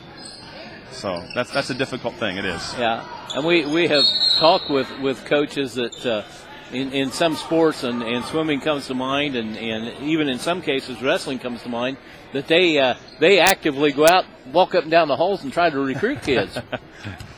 [0.92, 2.36] So that's that's a difficult thing.
[2.36, 2.74] It is.
[2.78, 4.04] Yeah, and we, we have
[4.38, 6.22] talked with, with coaches that uh,
[6.72, 10.62] in, in some sports, and, and swimming comes to mind, and, and even in some
[10.62, 11.96] cases wrestling comes to mind,
[12.32, 15.68] that they uh, they actively go out, walk up and down the halls, and try
[15.68, 16.58] to recruit kids.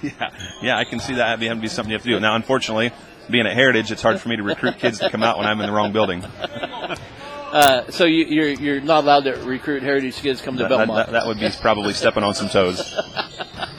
[0.03, 0.31] Yeah,
[0.61, 2.21] yeah, I can see that having to be something you have to do.
[2.21, 2.93] Now, unfortunately,
[3.31, 5.59] being at Heritage, it's hard for me to recruit kids to come out when I'm
[5.63, 6.23] in the wrong building.
[7.55, 10.69] uh, so you, you're you're not allowed to recruit heritage kids to come to that,
[10.69, 11.07] Belmont.
[11.07, 12.95] that- that would be probably stepping on some toes.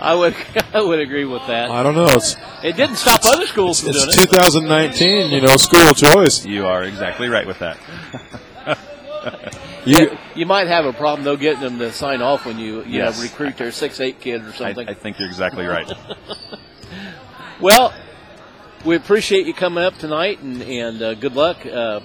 [0.00, 0.34] I would
[0.74, 1.70] I would agree with that.
[1.70, 2.08] I don't know.
[2.08, 4.28] It's It didn't stop other schools from doing it's it.
[4.30, 5.30] 2019.
[5.30, 6.44] You know, school choice.
[6.46, 7.78] You are exactly right with that.
[9.84, 12.98] You You might have a problem though getting them to sign off when you you
[12.98, 13.16] Yes.
[13.16, 14.88] know recruit their six eight kid or I, something.
[14.88, 15.90] I think you're exactly right.
[17.60, 17.92] Well,
[18.86, 21.66] we appreciate you coming up tonight, and, and uh, good luck.
[21.66, 22.00] Uh,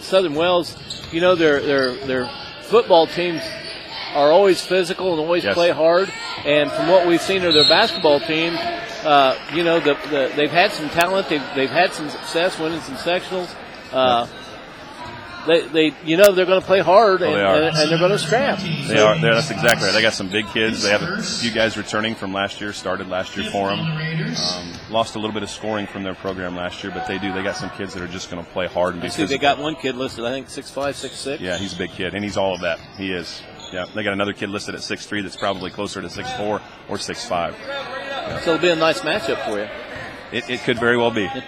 [0.00, 0.74] Southern Wells,
[1.12, 2.30] you know their their their
[2.62, 3.42] football teams
[4.14, 5.54] are always physical and always Yes.
[5.54, 6.12] play hard.
[6.44, 8.56] And from what we've seen of their basketball team,
[9.04, 11.28] uh, you know the, the they've had some talent.
[11.28, 13.54] They've they've had some success winning some sectionals.
[13.92, 14.26] Uh,
[15.46, 17.62] they, they, you know, they're going to play hard Oh, and, they are.
[17.62, 18.58] and, they're going to scrap.
[18.58, 19.16] They are.
[19.20, 19.92] They're, that's exactly right.
[19.94, 20.82] They got some big kids.
[20.82, 22.72] They have a few guys returning from last year.
[22.72, 23.78] Started last year for them.
[23.78, 27.32] Um, lost a little bit of scoring from their program last year, but they do.
[27.32, 29.24] They got some kids that are just going to play hard and be I see
[29.24, 31.40] they got one kid listed, I think six five, six six.
[31.40, 32.80] Yeah, he's a big kid, and he's all of that.
[32.98, 33.40] He is.
[33.72, 36.60] Yeah, they got another kid listed at six three that's probably closer to six four
[36.88, 37.56] or six five.
[38.42, 39.68] So it'll be a nice matchup for you.
[40.32, 41.28] It, it could very well be.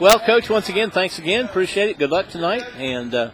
[0.00, 1.44] Well, Coach, once again, thanks again.
[1.44, 1.98] Appreciate it.
[1.98, 3.30] Good luck tonight, and uh,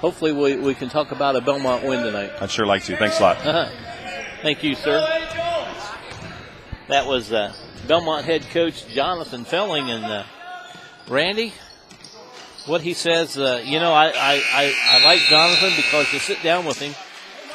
[0.00, 2.32] hopefully we, we can talk about a Belmont win tonight.
[2.40, 2.96] I'd sure like to.
[2.96, 3.36] Thanks a lot.
[3.46, 3.68] Uh-huh.
[4.42, 5.00] Thank you, sir.
[6.88, 7.54] That was uh,
[7.86, 10.24] Belmont head coach Jonathan Felling and uh,
[11.08, 11.52] Randy.
[12.70, 16.40] What he says, uh, you know, I, I, I, I like Jonathan because you sit
[16.40, 16.94] down with him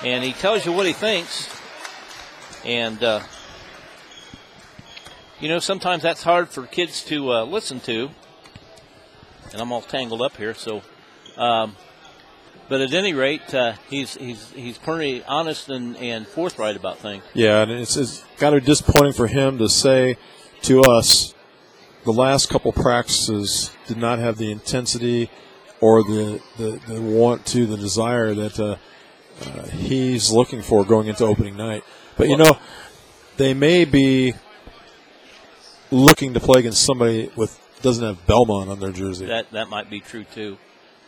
[0.04, 1.50] and he tells you what he thinks.
[2.66, 3.22] And, uh,
[5.40, 8.10] you know, sometimes that's hard for kids to uh, listen to.
[9.54, 10.82] And I'm all tangled up here, so.
[11.38, 11.78] Um,
[12.68, 17.24] but at any rate, uh, he's he's he's pretty honest and, and forthright about things.
[17.34, 20.18] Yeah, and it's, it's got disappointing for him to say
[20.64, 21.35] to us
[22.06, 25.30] the last couple practices did not have the intensity
[25.82, 28.78] or the, the, the want to, the desire that uh,
[29.42, 31.84] uh, he's looking for going into opening night.
[32.18, 32.58] But, you know,
[33.38, 34.34] they may be
[35.92, 39.28] looking to play against somebody with doesn't have Belmont on their jersey.
[39.28, 40.58] That that might be true too.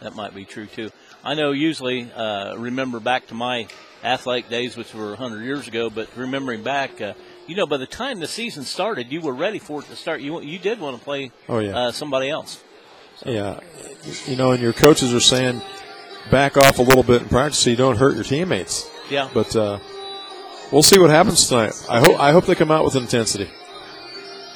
[0.02, 0.92] That might be true too.
[1.24, 3.68] I know usually uh, remember back to my
[4.04, 7.14] athletic days, which were 100 years ago, but remembering back, uh,
[7.48, 10.22] you know, by the time the season started, you were ready for it to start.
[10.22, 11.78] You you did want to play Oh, yeah.
[11.78, 12.62] uh, somebody else.
[13.26, 13.60] Yeah,
[14.28, 15.62] you know, and your coaches are saying
[16.30, 18.88] back off a little bit in practice so you don't hurt your teammates.
[19.10, 19.30] Yeah.
[19.34, 19.80] But uh,
[20.72, 21.74] we'll see what happens tonight.
[21.90, 23.50] I hope I hope they come out with intensity.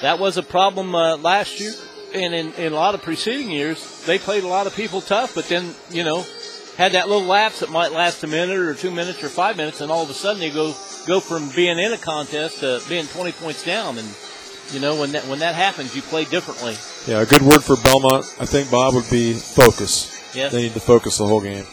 [0.01, 1.73] That was a problem uh, last year,
[2.13, 5.33] and in, in a lot of preceding years, they played a lot of people tough,
[5.35, 6.25] but then you know
[6.77, 9.81] had that little lapse that might last a minute or two minutes or five minutes,
[9.81, 10.73] and all of a sudden they go
[11.05, 14.07] go from being in a contest to being 20 points down, and
[14.71, 16.75] you know when that when that happens, you play differently.
[17.11, 20.35] Yeah, a good word for Belmont, I think, Bob, would be focus.
[20.35, 20.51] Yes.
[20.51, 21.65] They need to focus the whole game.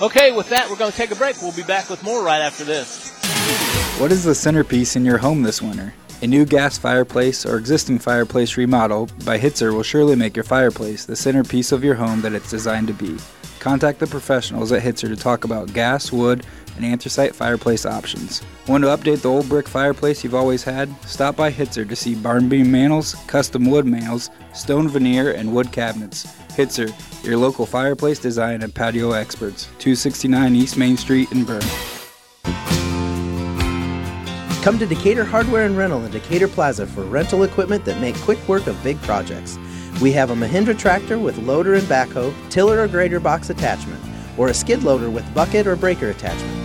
[0.00, 1.42] Okay, with that, we're going to take a break.
[1.42, 3.10] We'll be back with more right after this.
[4.00, 5.92] What is the centerpiece in your home this winter?
[6.22, 11.04] A new gas fireplace or existing fireplace remodel by Hitzer will surely make your fireplace
[11.04, 13.18] the centerpiece of your home that it's designed to be.
[13.58, 16.46] Contact the professionals at Hitzer to talk about gas, wood,
[16.82, 18.42] and anthracite fireplace options.
[18.66, 20.88] Want to update the old brick fireplace you've always had?
[21.04, 25.72] Stop by Hitzer to see barn beam mantles, custom wood mantles, stone veneer, and wood
[25.72, 26.26] cabinets.
[26.48, 26.90] Hitzer,
[27.24, 29.64] your local fireplace design and patio experts.
[29.78, 31.60] 269 East Main Street in Berne.
[34.62, 38.38] Come to Decatur Hardware and Rental in Decatur Plaza for rental equipment that make quick
[38.48, 39.58] work of big projects.
[40.00, 44.02] We have a Mahindra tractor with loader and backhoe, tiller or grader box attachment,
[44.38, 46.59] or a skid loader with bucket or breaker attachment.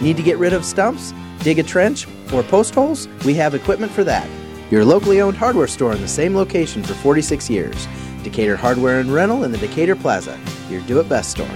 [0.00, 3.08] Need to get rid of stumps, dig a trench, or post holes?
[3.24, 4.28] We have equipment for that.
[4.70, 7.88] Your locally owned hardware store in the same location for 46 years.
[8.22, 11.48] Decatur Hardware and Rental in the Decatur Plaza, your do it best store.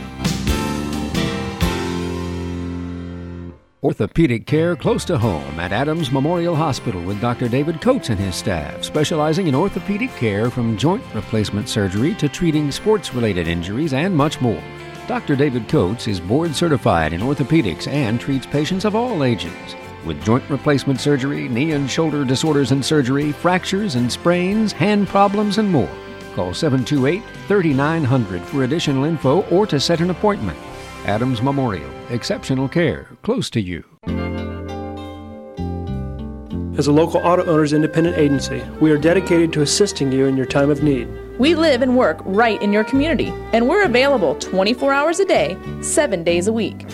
[3.85, 7.49] Orthopedic care close to home at Adams Memorial Hospital with Dr.
[7.49, 12.71] David Coates and his staff, specializing in orthopedic care from joint replacement surgery to treating
[12.71, 14.63] sports related injuries and much more.
[15.13, 15.37] Dr.
[15.37, 19.53] David Coates is board certified in orthopedics and treats patients of all ages.
[20.07, 25.59] With joint replacement surgery, knee and shoulder disorders and surgery, fractures and sprains, hand problems,
[25.59, 25.95] and more.
[26.35, 30.59] Call 728 3900 for additional info or to set an appointment.
[31.05, 33.85] Adams Memorial, exceptional care close to you.
[36.79, 40.47] As a local auto owners independent agency, we are dedicated to assisting you in your
[40.47, 41.07] time of need.
[41.39, 45.59] We live and work right in your community, and we're available 24 hours a day,
[45.83, 46.87] 7 days a week.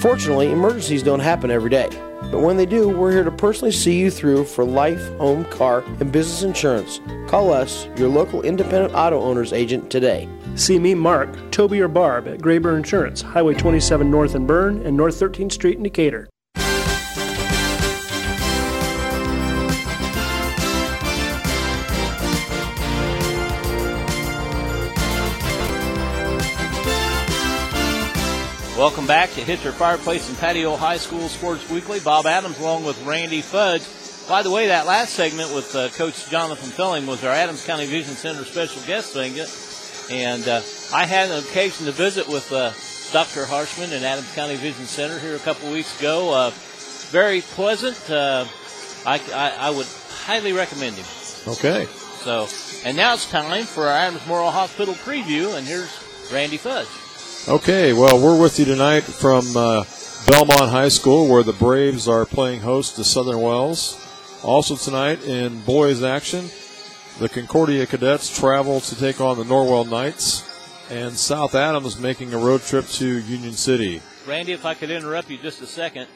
[0.00, 1.88] Fortunately, emergencies don't happen every day.
[2.32, 5.84] But when they do, we're here to personally see you through for life, home, car,
[6.00, 7.00] and business insurance.
[7.28, 10.28] Call us, your local independent auto owners agent, today.
[10.56, 14.96] See me, Mark, Toby, or Barb at Graber Insurance, Highway 27 North in Berne and
[14.96, 16.28] North 13th Street in Decatur.
[28.80, 32.00] Welcome back to Hitzer Fireplace and Patio High School Sports Weekly.
[32.00, 33.82] Bob Adams along with Randy Fudge.
[34.26, 37.84] By the way, that last segment with uh, Coach Jonathan Felling was our Adams County
[37.84, 39.50] Vision Center special guest segment.
[40.10, 40.62] And uh,
[40.94, 42.72] I had an occasion to visit with uh,
[43.12, 43.44] Dr.
[43.44, 46.32] Harshman in Adams County Vision Center here a couple weeks ago.
[46.32, 46.50] Uh,
[47.10, 48.10] very pleasant.
[48.10, 48.46] Uh,
[49.04, 51.04] I, I, I would highly recommend him.
[51.46, 51.84] Okay.
[52.22, 52.48] So,
[52.88, 55.92] and now it's time for our Adams Memorial Hospital preview, and here's
[56.32, 56.88] Randy Fudge.
[57.48, 59.84] Okay, well, we're with you tonight from uh,
[60.26, 63.98] Belmont High School, where the Braves are playing host to Southern Wells.
[64.44, 66.50] Also tonight in boys action,
[67.18, 70.46] the Concordia Cadets travel to take on the Norwell Knights,
[70.90, 74.02] and South Adams making a road trip to Union City.
[74.28, 76.08] Randy, if I could interrupt you just a second,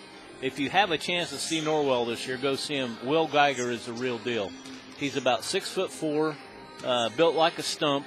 [0.43, 2.99] if you have a chance to see Norwell this year, go see him.
[3.03, 4.53] Will Geiger is the real deal.
[4.99, 6.37] He's about six foot four,
[6.85, 8.07] uh, built like a stump,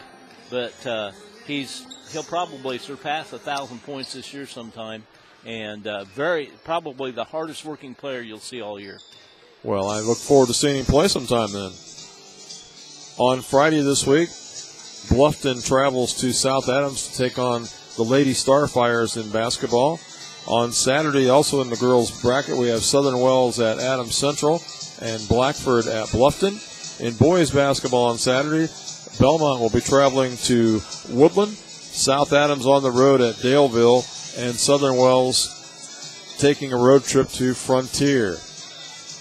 [0.51, 1.11] but uh,
[1.47, 5.03] he's he'll probably surpass a thousand points this year sometime,
[5.45, 8.99] and uh, very probably the hardest working player you'll see all year.
[9.63, 11.71] Well, I look forward to seeing him play sometime then.
[13.17, 14.29] On Friday this week,
[15.09, 17.65] Bluffton travels to South Adams to take on
[17.95, 19.99] the Lady Starfires in basketball.
[20.47, 24.61] On Saturday, also in the girls' bracket, we have Southern Wells at Adams Central
[25.01, 26.61] and Blackford at Bluffton.
[27.01, 28.71] In boys' basketball on Saturday,
[29.19, 31.57] Belmont will be traveling to Woodland,
[31.97, 34.05] South Adams on the road at Daleville,
[34.37, 38.37] and Southern Wells taking a road trip to Frontier.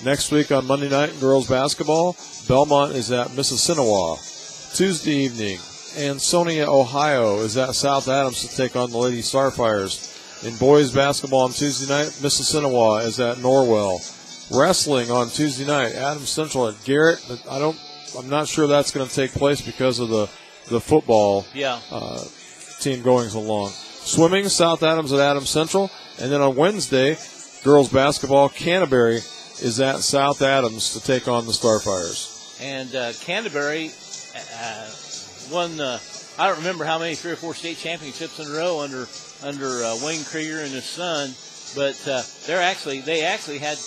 [0.05, 4.77] Next week on Monday night in girls basketball, Belmont is at Mississinawa.
[4.77, 5.57] Tuesday evening,
[5.97, 10.13] Ansonia, Ohio is at South Adams to take on the Lady Starfires.
[10.47, 14.03] In boys basketball on Tuesday night, Mississinawa is at Norwell.
[14.55, 17.25] Wrestling on Tuesday night, Adams Central at Garrett.
[17.27, 17.81] But I don't,
[18.19, 20.29] I'm not sure that's going to take place because of the
[20.69, 21.79] the football Yeah.
[21.93, 22.23] uh,
[22.81, 23.71] team going along.
[23.71, 27.17] Swimming, South Adams at Adams Central, and then on Wednesday,
[27.65, 32.61] girls basketball, Canterbury is at South Adams to take on the Starfires.
[32.61, 33.91] And uh, Canterbury
[34.55, 34.91] uh,
[35.51, 35.81] won.
[35.81, 35.99] Uh,
[36.39, 39.07] I don't remember how many three or four state championships in a row under
[39.43, 41.35] under uh, Wayne Krieger and his son,
[41.75, 43.79] but uh, they're actually they actually had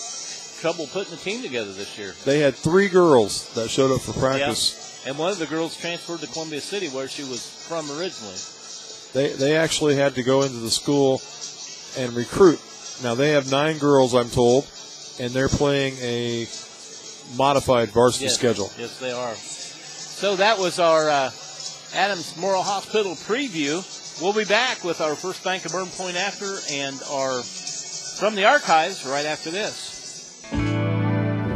[0.60, 2.13] trouble putting the team together this year.
[2.25, 5.02] They had three girls that showed up for practice.
[5.04, 5.12] Yeah.
[5.12, 8.36] And one of the girls transferred to Columbia City, where she was from originally.
[9.13, 11.22] They they actually had to go into the school
[11.98, 12.60] and recruit.
[13.04, 14.67] Now they have nine girls, I'm told,
[15.19, 16.48] and they're playing a
[17.38, 18.36] modified varsity yes.
[18.36, 18.69] schedule.
[18.78, 19.34] Yes, they are.
[19.36, 21.32] So that was our uh,
[21.93, 23.84] Adams Memorial Hospital preview.
[24.22, 28.45] We'll be back with our first Bank of Berne Point after and our from the
[28.45, 30.45] archives right after this.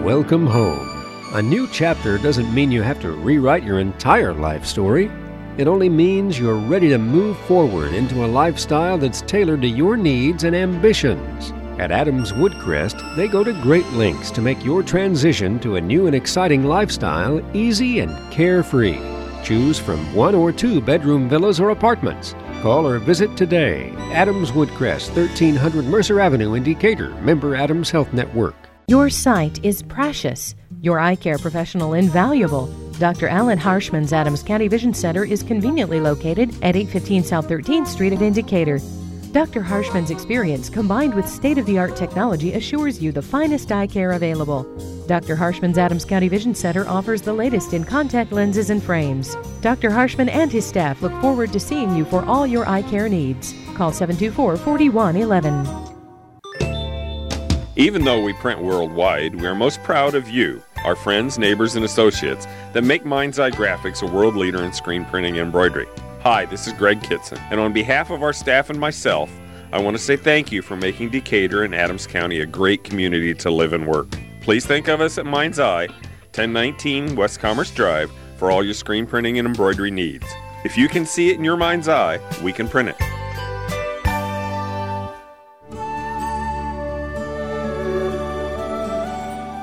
[0.02, 0.90] Welcome home.
[1.34, 5.12] A new chapter doesn't mean you have to rewrite your entire life story.
[5.56, 9.96] It only means you're ready to move forward into a lifestyle that's tailored to your
[9.96, 11.52] needs and ambitions.
[11.78, 16.08] At Adams Woodcrest, they go to great lengths to make your transition to a new
[16.08, 19.00] and exciting lifestyle easy and carefree.
[19.44, 22.34] Choose from one or two bedroom villas or apartments.
[22.64, 23.92] Call or visit today.
[24.12, 28.56] Adams Woodcrest, 1300 Mercer Avenue in Decatur, member Adams Health Network.
[28.88, 32.68] Your sight is precious, your eye care professional invaluable.
[33.00, 33.30] Dr.
[33.30, 38.22] Alan Harshman's Adams County Vision Center is conveniently located at 815 South 13th Street at
[38.22, 38.80] in Decatur.
[39.32, 39.62] Dr.
[39.64, 44.12] Harshman's experience combined with state of the art technology assures you the finest eye care
[44.12, 44.64] available.
[45.08, 45.38] Dr.
[45.38, 49.38] Harshman's Adams County Vision Center offers the latest in contact lenses and frames.
[49.62, 49.90] Dr.
[49.90, 53.56] Harshman and his staff look forward to seeing you for all your eye care needs.
[53.74, 55.94] Call 724 4111.
[57.76, 61.86] Even though we print worldwide, we are most proud of you, our friends, neighbors, and
[61.86, 65.88] associates that make Mind's Eye Graphics a world leader in screen printing and embroidery.
[66.22, 69.30] Hi, this is Greg Kitson, and on behalf of our staff and myself,
[69.72, 73.34] I want to say thank you for making Decatur and Adams County a great community
[73.34, 74.08] to live and work.
[74.42, 75.88] Please think of us at Mind's Eye,
[76.36, 80.26] 1019 West Commerce Drive, for all your screen printing and embroidery needs.
[80.64, 83.23] If you can see it in your mind's eye, we can print it.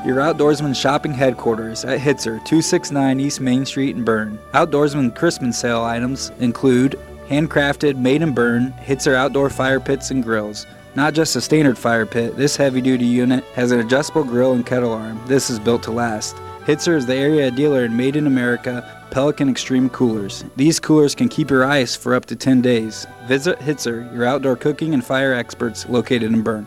[0.02, 4.38] Your Outdoorsman shopping headquarters at Hitzer, 269 East Main Street in Berne.
[4.54, 10.66] Outdoorsman Christmas sale items include handcrafted, made in Berne, Hitzer outdoor fire pits and grills.
[10.94, 14.64] Not just a standard fire pit, this heavy duty unit has an adjustable grill and
[14.64, 15.20] kettle arm.
[15.26, 16.34] This is built to last.
[16.64, 20.46] Hitzer is the area dealer in Made in America Pelican Extreme Coolers.
[20.56, 23.06] These coolers can keep your ice for up to 10 days.
[23.26, 26.66] Visit Hitzer, your outdoor cooking and fire experts located in Berne.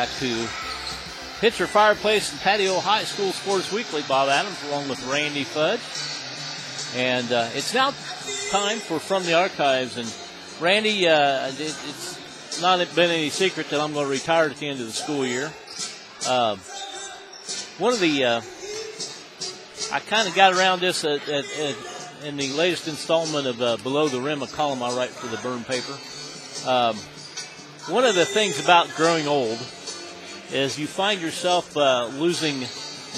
[0.00, 0.46] Back to
[1.44, 4.02] Hitzer Fireplace and Patio High School Sports Weekly.
[4.08, 5.78] Bob Adams along with Randy Fudge.
[6.98, 7.92] And uh, it's now
[8.50, 9.98] time for From the Archives.
[9.98, 10.10] And
[10.58, 14.68] Randy, uh, it, it's not been any secret that I'm going to retire at the
[14.68, 15.52] end of the school year.
[16.26, 16.56] Uh,
[17.76, 18.40] one of the, uh,
[19.92, 21.76] I kind of got around this at, at, at,
[22.24, 25.36] in the latest installment of uh, Below the Rim, a column I write for the
[25.42, 25.92] Berne paper.
[26.66, 26.96] Um,
[27.92, 29.58] one of the things about growing old
[30.52, 32.60] is you find yourself uh, losing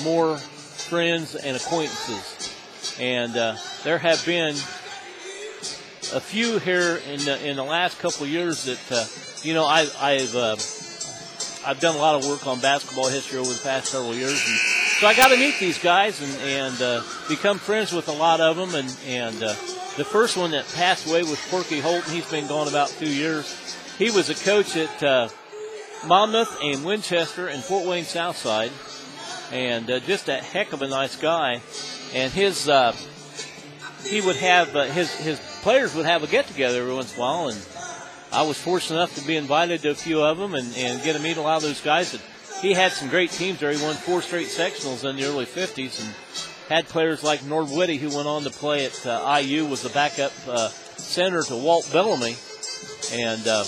[0.04, 2.98] more friends and acquaintances.
[3.00, 4.54] And uh, there have been
[6.12, 9.04] a few here in the, in the last couple of years that, uh,
[9.42, 10.56] you know, I, I've, uh,
[11.66, 14.32] I've done a lot of work on basketball history over the past several years.
[14.46, 14.58] And
[15.00, 18.40] so I got to meet these guys and, and uh, become friends with a lot
[18.40, 18.74] of them.
[18.74, 19.54] And, and uh,
[19.96, 22.12] the first one that passed away was Corky Holton.
[22.12, 23.58] He's been gone about two years.
[23.96, 25.28] He was a coach at uh,
[26.06, 28.70] Monmouth and Winchester and Fort Wayne Southside,
[29.52, 31.60] and uh, just a heck of a nice guy.
[32.14, 32.94] And his uh,
[34.04, 37.18] he would have uh, his his players would have a get together every once in
[37.18, 37.66] a while, and
[38.32, 41.14] I was fortunate enough to be invited to a few of them and, and get
[41.16, 42.14] to meet a lot of those guys.
[42.14, 42.22] And
[42.62, 43.70] he had some great teams there.
[43.70, 46.14] He won four straight sectionals in the early 50s and
[46.68, 49.90] had players like Nord Whitty, who went on to play at uh, IU, was the
[49.90, 52.36] backup uh, center to Walt Bellamy.
[53.12, 53.64] And uh,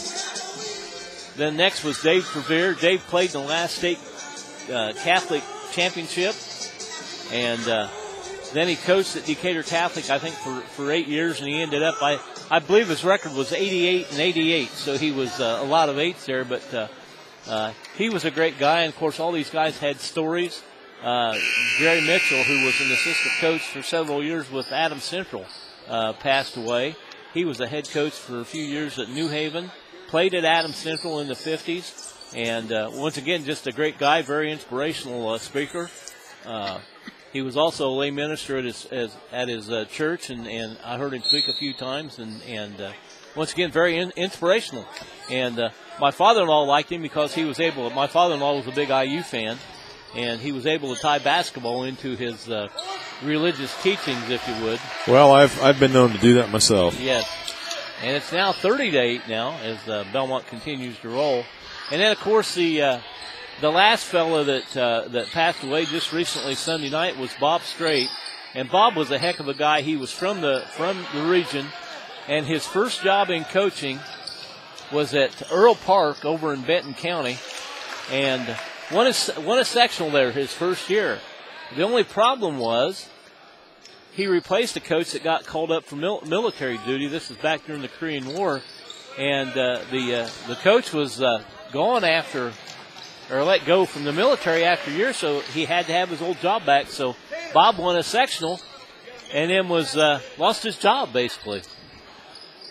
[1.37, 2.75] then next was Dave Prevere.
[2.75, 3.99] Dave played in the last state
[4.73, 6.35] uh, Catholic championship.
[7.33, 7.89] And uh,
[8.53, 11.41] then he coached at Decatur Catholic, I think, for, for eight years.
[11.41, 12.21] And he ended up, I,
[12.51, 14.69] I believe his record was 88 and 88.
[14.69, 16.45] So he was uh, a lot of eights there.
[16.45, 16.89] But uh,
[17.49, 18.83] uh, he was a great guy.
[18.83, 20.63] And of course, all these guys had stories.
[21.03, 21.37] Uh,
[21.79, 25.45] Jerry Mitchell, who was an assistant coach for several years with Adam Central,
[25.87, 26.97] passed away.
[27.35, 29.71] He was a head coach for a few years at New Haven,
[30.15, 34.23] played at Adams Central in the 50s, and uh, once again, just a great guy,
[34.23, 35.91] very inspirational uh, speaker.
[36.47, 36.79] Uh,
[37.33, 40.79] he was also a lay minister at his as, at his uh, church, and, and
[40.85, 42.93] I heard him speak a few times, and and uh,
[43.35, 44.87] once again very in, inspirational.
[45.31, 47.91] And uh, my father-in-law liked him because he was able.
[47.91, 49.59] My father-in-law was a big IU fan,
[50.15, 52.69] and he was able to tie basketball into his uh,
[53.25, 54.79] religious teachings, if you would.
[55.09, 57.01] Well, I've I've been known to do that myself.
[57.01, 57.29] Yes,
[58.03, 61.45] and it's now 30 to eight now as uh, Belmont continues to roll,
[61.91, 63.01] and then of course the uh,
[63.61, 68.09] the last fellow that uh, that passed away just recently Sunday night was Bob Straight,
[68.55, 69.81] and Bob was a heck of a guy.
[69.83, 71.67] He was from the from the region,
[72.29, 74.01] and his first job in coaching
[74.93, 77.39] was at Earl Park over in Benton County,
[78.11, 78.57] and
[78.93, 81.19] won a won a sectional there his first year.
[81.77, 83.09] The only problem was
[84.15, 87.09] he replaced a coach that got called up for mil- military duty.
[87.09, 88.63] This is back during the Korean War,
[89.19, 91.43] and uh, the uh, the coach was uh,
[91.73, 92.53] gone after
[93.31, 96.23] or let go from the military after a year, so he had to have his
[96.23, 96.87] old job back.
[96.87, 97.17] So
[97.53, 98.61] Bob won a sectional,
[99.33, 101.63] and then was uh, lost his job basically.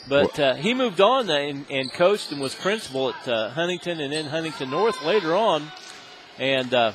[0.07, 4.11] But uh, he moved on and, and, coached and was principal at uh, Huntington and
[4.11, 5.71] then Huntington North later on.
[6.37, 6.91] And uh,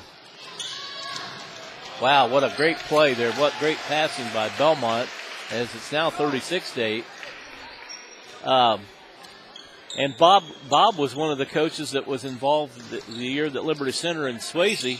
[2.01, 3.31] wow, what a great play there!
[3.33, 5.09] What great passing by Belmont,
[5.51, 7.05] as it's now 36 to eight.
[8.43, 8.81] Um,
[9.97, 13.65] and Bob Bob was one of the coaches that was involved the, the year that
[13.65, 14.99] Liberty Center and Swayzee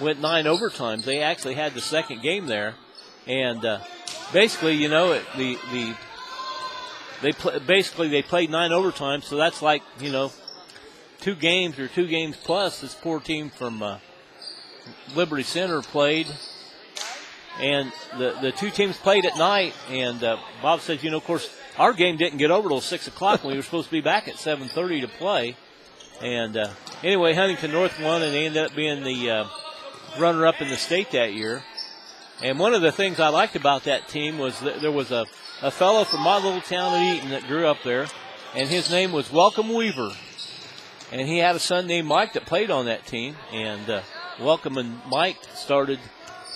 [0.00, 1.04] went nine overtimes.
[1.04, 2.74] They actually had the second game there,
[3.26, 3.80] and uh,
[4.32, 5.96] basically, you know, it, the the
[7.20, 9.24] they play, basically they played nine overtimes.
[9.24, 10.32] So that's like you know
[11.20, 12.80] two games or two games plus.
[12.80, 13.98] This poor team from uh,
[15.14, 16.26] Liberty Center played,
[17.60, 19.74] and the the two teams played at night.
[19.90, 23.06] And uh, Bob says, you know, of course our game didn't get over till six
[23.06, 25.56] o'clock when we were supposed to be back at seven thirty to play.
[26.20, 26.70] And uh,
[27.04, 29.44] anyway, Huntington North won, and they ended up being the uh,
[30.18, 31.62] runner-up in the state that year.
[32.42, 35.26] And one of the things I liked about that team was that there was a,
[35.62, 38.06] a fellow from my little town of Eaton that grew up there,
[38.54, 40.10] and his name was Welcome Weaver.
[41.12, 44.02] And he had a son named Mike that played on that team, and uh,
[44.40, 45.98] Welcome and Mike started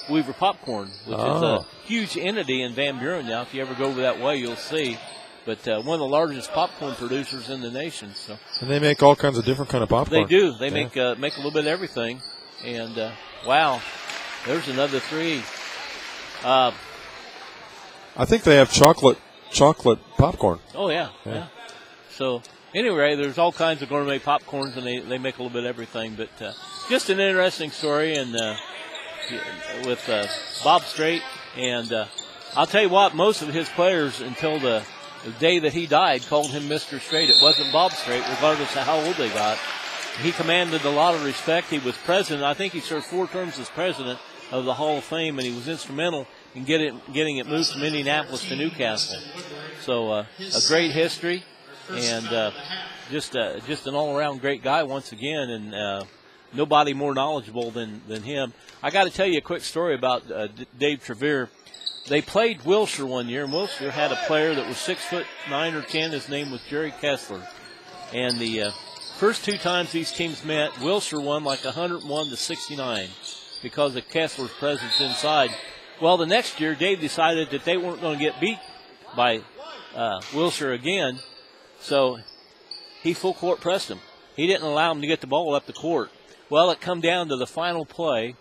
[0.09, 1.37] Weaver Popcorn, which oh.
[1.37, 1.67] is a oh.
[1.85, 3.43] huge entity in Van Buren now.
[3.43, 4.99] If you ever go over that way, you'll see
[5.45, 8.15] but uh, one of the largest popcorn producers in the nation.
[8.15, 10.23] So and they make all kinds of different kind of popcorn.
[10.23, 10.57] They do.
[10.59, 10.75] They yeah.
[10.75, 12.21] make uh, make a little bit of everything.
[12.65, 13.13] And uh,
[13.47, 13.81] wow,
[14.47, 15.43] there's another three.
[16.45, 16.73] Uh,
[18.17, 19.19] I think they have chocolate
[19.51, 20.61] chocolate popcorn.
[20.75, 21.35] Oh yeah, yeah.
[21.35, 21.49] yeah.
[22.11, 22.43] So
[22.75, 25.69] anyway, there's all kinds of gourmet popcorns, and they, they make a little bit of
[25.69, 26.15] everything.
[26.15, 26.53] But uh,
[26.89, 28.57] just an interesting story, and uh,
[29.85, 30.05] with
[30.65, 31.23] Bob Straight,
[31.57, 31.93] and
[32.55, 34.83] I'll tell you what, most of his players until the
[35.25, 37.01] the day that he died called him Mr.
[37.01, 37.31] Straight.
[37.31, 39.59] It wasn't Bob Straight, regardless of how old they got.
[40.21, 41.69] He commanded a lot of respect.
[41.69, 42.45] He was president.
[42.45, 44.19] I think he served four terms as president
[44.51, 47.71] of the Hall of Fame, and he was instrumental in get it, getting it moved
[47.71, 49.19] from Indianapolis to Newcastle.
[49.81, 51.45] So uh, a great history,
[51.91, 52.51] and uh,
[53.11, 56.05] just uh, just an all-around great guy once again, and uh,
[56.53, 58.53] nobody more knowledgeable than than him.
[58.83, 60.49] I got to tell you a quick story about uh,
[60.79, 61.49] Dave Trevere
[62.09, 65.75] they played Wilshire one year, and Wilshire had a player that was six foot nine
[65.75, 66.11] or ten.
[66.11, 67.47] His name was Jerry Kessler.
[68.13, 68.71] And the uh,
[69.19, 73.09] first two times these teams met, Wilshire won like 101 to 69
[73.63, 75.51] because of Kessler's presence inside.
[76.01, 78.59] Well, the next year, Dave decided that they weren't going to get beat
[79.17, 79.43] by
[79.95, 81.21] uh, Wilshire again,
[81.81, 82.19] so
[83.03, 84.01] he full court pressed them.
[84.35, 86.11] He didn't allow them to get the ball up the court.
[86.53, 88.35] Well, it come down to the final play,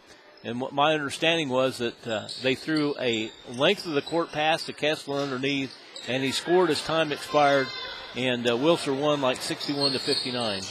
[0.44, 4.66] and what my understanding was that uh, they threw a length of the court pass
[4.66, 5.74] to Kessler underneath,
[6.10, 7.70] and he scored as time expired,
[8.18, 10.62] and uh, Wilshire won like 61 to 59.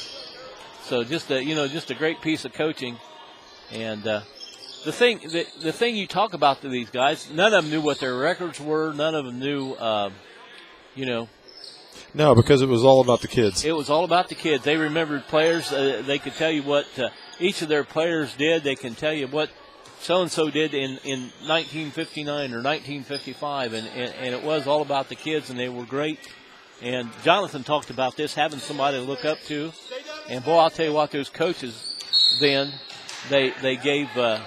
[0.82, 2.98] So just a you know just a great piece of coaching,
[3.72, 4.20] and uh,
[4.84, 7.80] the thing the, the thing you talk about to these guys, none of them knew
[7.80, 8.92] what their records were.
[8.92, 10.10] None of them knew, uh,
[10.94, 11.26] you know.
[12.14, 13.64] No, because it was all about the kids.
[13.64, 14.64] It was all about the kids.
[14.64, 15.72] They remembered players.
[15.72, 18.62] Uh, they could tell you what uh, each of their players did.
[18.64, 19.50] They can tell you what
[20.00, 24.80] so and so did in, in 1959 or 1955, and, and, and it was all
[24.80, 26.18] about the kids, and they were great.
[26.82, 29.72] And Jonathan talked about this, having somebody to look up to.
[30.28, 31.96] And boy, I'll tell you what, those coaches
[32.40, 32.72] then,
[33.28, 34.40] they they gave uh,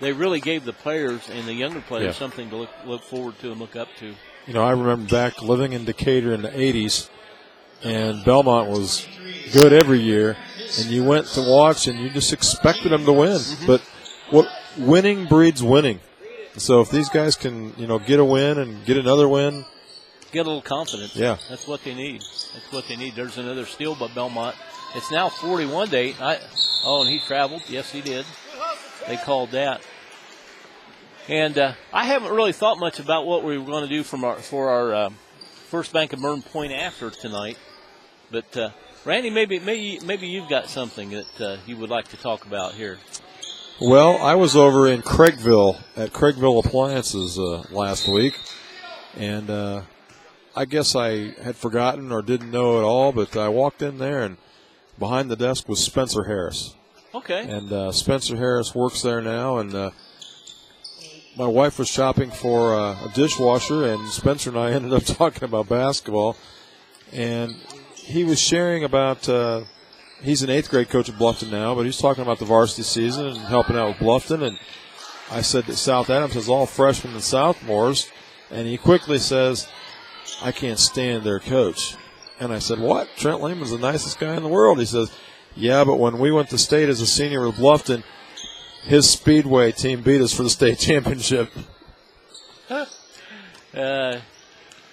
[0.00, 2.18] they really gave the players and the younger players yeah.
[2.18, 4.14] something to look look forward to and look up to.
[4.48, 7.10] You know, I remember back living in Decatur in the 80s,
[7.84, 9.06] and Belmont was
[9.52, 10.38] good every year,
[10.78, 13.36] and you went to watch and you just expected them to win.
[13.36, 13.66] Mm-hmm.
[13.66, 13.82] But
[14.30, 16.00] what winning breeds winning.
[16.56, 19.66] So if these guys can, you know, get a win and get another win,
[20.32, 21.14] get a little confidence.
[21.14, 22.22] Yeah, that's what they need.
[22.22, 23.16] That's what they need.
[23.16, 24.56] There's another steal by Belmont.
[24.94, 26.22] It's now 41 to 8.
[26.22, 26.38] I,
[26.84, 27.64] oh, and he traveled.
[27.68, 28.24] Yes, he did.
[29.06, 29.82] They called that.
[31.28, 34.24] And uh, I haven't really thought much about what we were going to do from
[34.24, 35.10] our, for our uh,
[35.68, 37.58] First Bank of Berne point after tonight.
[38.30, 38.70] But uh,
[39.04, 42.74] Randy, maybe maybe maybe you've got something that uh, you would like to talk about
[42.74, 42.98] here.
[43.80, 48.34] Well, I was over in Craigville at Craigville Appliances uh, last week,
[49.14, 49.82] and uh,
[50.56, 54.22] I guess I had forgotten or didn't know at all, but I walked in there
[54.22, 54.36] and
[54.98, 56.74] behind the desk was Spencer Harris.
[57.14, 57.48] Okay.
[57.48, 59.90] And uh, Spencer Harris works there now, and uh,
[61.38, 65.44] my wife was shopping for uh, a dishwasher, and Spencer and I ended up talking
[65.44, 66.36] about basketball,
[67.12, 67.54] and
[67.94, 69.28] he was sharing about.
[69.28, 69.62] Uh,
[70.20, 73.28] he's an eighth grade coach at Bluffton now, but he's talking about the varsity season
[73.28, 74.44] and helping out with Bluffton.
[74.44, 74.58] And
[75.30, 78.10] I said that South Adams has all freshmen and sophomores,
[78.50, 79.68] and he quickly says,
[80.42, 81.94] "I can't stand their coach."
[82.40, 83.08] And I said, "What?
[83.16, 85.12] Trent Lehman's the nicest guy in the world." He says,
[85.54, 88.02] "Yeah, but when we went to state as a senior with Bluffton."
[88.84, 91.50] His Speedway team beat us for the state championship.
[92.70, 92.84] uh,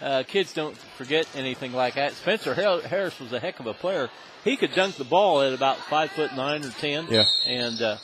[0.02, 2.14] uh, kids don't forget anything like that.
[2.14, 4.10] Spencer Harris was a heck of a player.
[4.44, 7.08] He could dunk the ball at about five foot nine or ten.
[7.10, 7.26] Yeah.
[7.48, 7.98] And uh,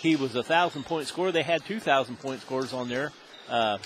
[0.00, 1.32] he was a thousand point scorer.
[1.32, 3.12] They had two thousand point scores on there.
[3.48, 3.78] Uh,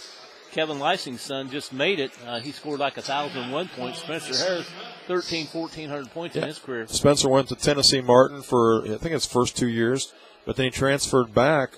[0.53, 2.13] Kevin Lysing's son just made it.
[2.27, 3.99] Uh, he scored like a thousand one points.
[3.99, 4.67] Spencer Harris,
[5.07, 6.43] 13, 1400 points yeah.
[6.43, 6.87] in his career.
[6.87, 10.15] Spencer went to Tennessee Martin for I think his first two years,
[10.47, 11.73] but then he transferred back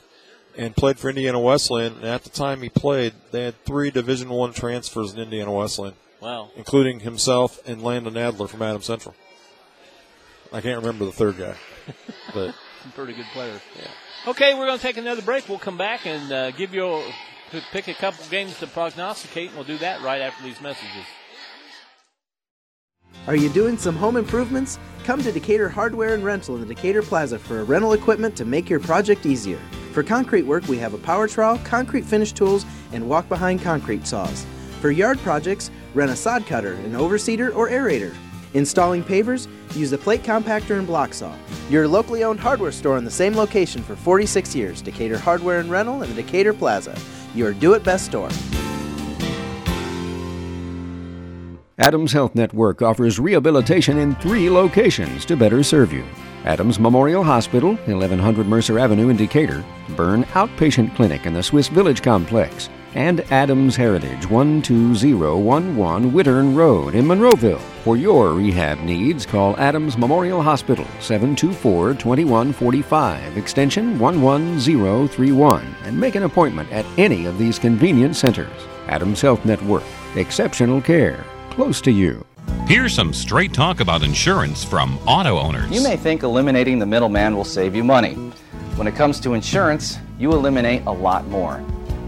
[0.57, 1.95] and played for Indiana Wesleyan.
[1.95, 5.95] And at the time he played, they had three Division One transfers in Indiana Wesleyan.
[6.21, 6.51] Wow.
[6.57, 9.15] Including himself and Landon Adler from Adam Central.
[10.53, 11.55] I can't remember the third guy,
[12.35, 13.61] but some pretty good player.
[13.77, 14.31] Yeah.
[14.31, 15.49] Okay, we're going to take another break.
[15.49, 17.13] We'll come back and uh, give you a,
[17.71, 21.05] pick a couple games to prognosticate, and we'll do that right after these messages.
[23.29, 24.79] Are you doing some home improvements?
[25.05, 28.47] Come to Decatur Hardware and Rental in the Decatur Plaza for a rental equipment to
[28.47, 29.59] make your project easier.
[29.93, 34.07] For concrete work, we have a power trowel, concrete finish tools, and walk behind concrete
[34.07, 34.47] saws.
[34.81, 38.15] For yard projects, rent a sod cutter, an overseeder, or aerator.
[38.55, 41.35] Installing pavers, use the plate compactor and block saw.
[41.69, 45.71] Your locally owned hardware store in the same location for 46 years, Decatur Hardware and
[45.71, 46.99] Rental in the Decatur Plaza.
[47.35, 48.31] Your do it best store.
[51.81, 56.05] Adams Health Network offers rehabilitation in three locations to better serve you.
[56.45, 62.03] Adams Memorial Hospital, 1100 Mercer Avenue in Decatur, Berne Outpatient Clinic in the Swiss Village
[62.03, 67.61] Complex, and Adams Heritage, 12011 Wittern Road in Monroeville.
[67.85, 76.25] For your rehab needs, call Adams Memorial Hospital, 724 2145, extension 11031, and make an
[76.25, 78.67] appointment at any of these convenient centers.
[78.89, 79.85] Adams Health Network,
[80.17, 81.25] exceptional care
[81.59, 82.25] close to you.
[82.69, 85.69] Here's some straight talk about insurance from auto owners.
[85.73, 88.15] You may think eliminating the middleman will save you money.
[88.77, 91.61] When it comes to insurance, you eliminate a lot more.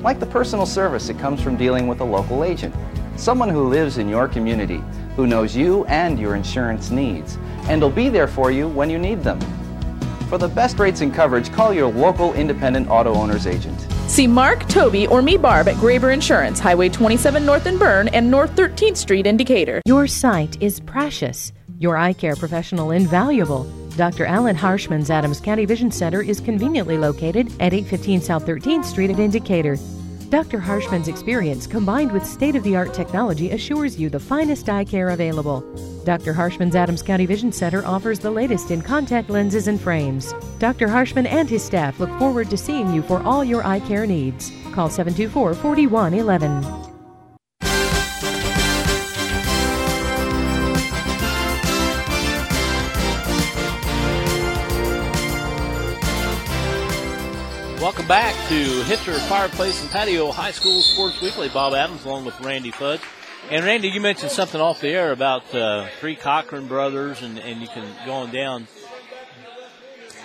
[0.03, 2.73] Like the personal service that comes from dealing with a local agent.
[3.17, 4.85] Someone who lives in your community,
[5.17, 9.01] who knows you and your insurance needs, and will be there for you when you
[9.01, 9.41] need them.
[10.29, 13.85] For the best rates and coverage, call your local independent auto owner's agent.
[14.11, 18.29] See Mark, Toby, or me, Barb, at Graber Insurance, Highway 27 North in Berne and
[18.29, 19.81] North 13th Street in Decatur.
[19.87, 23.71] Your sight is precious, your eye care professional invaluable.
[23.97, 24.27] Dr.
[24.27, 29.21] Alan Harshman's Adams County Vision Center is conveniently located at 815 South 13th Street at
[29.21, 29.77] in Decatur.
[30.31, 30.61] Dr.
[30.61, 35.09] Harshman's experience combined with state of the art technology assures you the finest eye care
[35.09, 35.61] available.
[36.05, 36.33] Dr.
[36.33, 40.33] Harshman's Adams County Vision Center offers the latest in contact lenses and frames.
[40.61, 40.87] Dr.
[40.87, 44.53] Harshman and his staff look forward to seeing you for all your eye care needs.
[44.73, 46.90] Call 724 4111.
[58.51, 61.49] To Hitzer Fireplace and Patio High School Sports Weekly.
[61.49, 63.01] Bob Adams along with Randy Fudge.
[63.49, 67.61] And Randy, you mentioned something off the air about uh, three Cochran brothers, and, and
[67.61, 68.67] you can go on down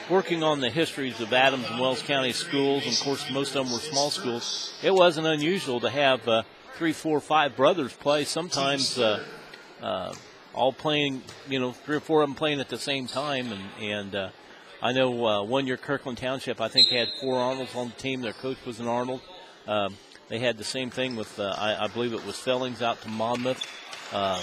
[0.10, 2.84] working on the histories of Adams and Wells County schools.
[2.86, 4.74] And of course, most of them were small schools.
[4.82, 6.42] It wasn't unusual to have uh,
[6.78, 8.26] three, four, five brothers play.
[8.26, 9.24] Sometimes uh,
[9.84, 10.16] uh,
[10.52, 13.52] all playing, you know, three or four of them playing at the same time.
[13.52, 14.30] And, and uh,
[14.82, 18.22] I know uh, one year Kirkland Township, I think, had four Arnolds on the team.
[18.22, 19.22] Their coach was an Arnold.
[19.68, 19.96] Um,
[20.28, 23.10] they had the same thing with, uh, I, I, believe it was Fellings out to
[23.10, 23.66] Monmouth.
[24.14, 24.42] Um,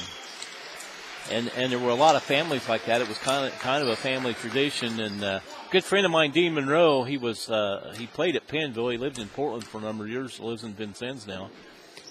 [1.30, 3.00] and, and there were a lot of families like that.
[3.00, 4.98] It was kind of kind of a family tradition.
[4.98, 8.48] And uh, a good friend of mine, Dean Monroe, he was uh, he played at
[8.48, 8.90] Pennville.
[8.90, 10.40] He lived in Portland for a number of years.
[10.40, 11.50] Lives in Vincennes now.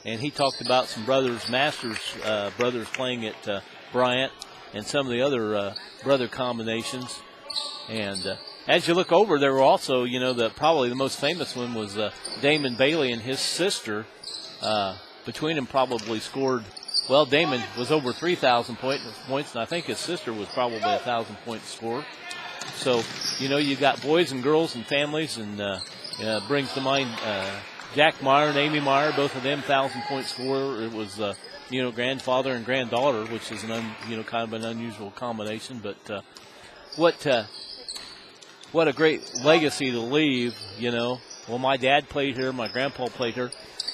[0.05, 3.61] And he talked about some brothers, Masters uh, brothers, playing at uh,
[3.91, 4.31] Bryant,
[4.73, 7.21] and some of the other brother combinations.
[7.89, 8.35] And uh,
[8.67, 11.73] as you look over, there were also, you know, the probably the most famous one
[11.73, 12.11] was uh,
[12.41, 14.05] Damon Bailey and his sister.
[14.61, 16.63] Uh, between them, probably scored.
[17.09, 20.99] Well, Damon was over 3,000 point, points, and I think his sister was probably a
[20.99, 22.05] thousand point scorer.
[22.75, 23.01] So,
[23.39, 25.79] you know, you got boys and girls and families, and uh,
[26.23, 27.49] uh, brings to mind uh,
[27.95, 30.81] Jack Meyer and Amy Meyer, both of them thousand point scorer.
[30.81, 31.33] It was, uh,
[31.69, 35.11] you know, grandfather and granddaughter, which is an, un, you know, kind of an unusual
[35.11, 35.79] combination.
[35.79, 36.21] But uh,
[36.95, 37.43] what uh,
[38.71, 41.19] what a great legacy to leave, you know.
[41.47, 43.51] Well, my dad played here, my grandpa played here,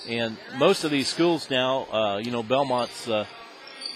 [0.07, 3.25] and most of these schools now, uh, you know, Belmont's uh,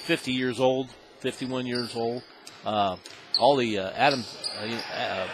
[0.03, 2.23] 50 years old, 51 years old.
[2.65, 2.97] Uh,
[3.39, 5.27] all the uh, Adams, uh,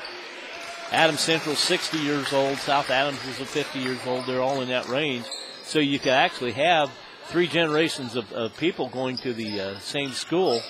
[0.91, 4.25] Adams Central 60 years old, South Adams is 50 years old.
[4.25, 5.25] They're all in that range,
[5.63, 6.91] so you could actually have
[7.27, 10.61] three generations of, of people going to the uh, same school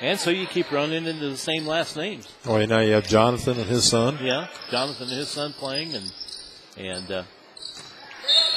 [0.00, 2.28] and so you keep running into the same last names.
[2.46, 4.18] Oh, and now you have Jonathan and his son.
[4.22, 6.12] Yeah, Jonathan and his son playing, and
[6.76, 7.22] and uh,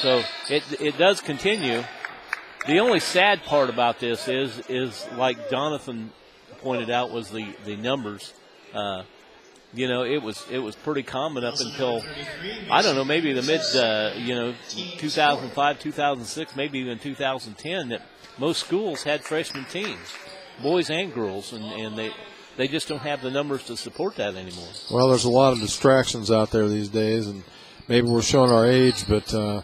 [0.00, 1.82] so it it does continue.
[2.66, 6.12] The only sad part about this is is like Jonathan
[6.60, 8.32] pointed out was the the numbers.
[8.72, 9.02] Uh,
[9.74, 12.02] you know, it was it was pretty common up until
[12.70, 14.54] I don't know, maybe the mid uh, you know
[14.98, 18.02] 2005, 2006, maybe even 2010 that
[18.38, 20.14] most schools had freshman teams
[20.62, 22.12] boys and girls, and, and they
[22.56, 24.68] they just don't have the numbers to support that anymore.
[24.90, 27.42] Well, there's a lot of distractions out there these days, and
[27.88, 29.62] maybe we're showing our age, but uh,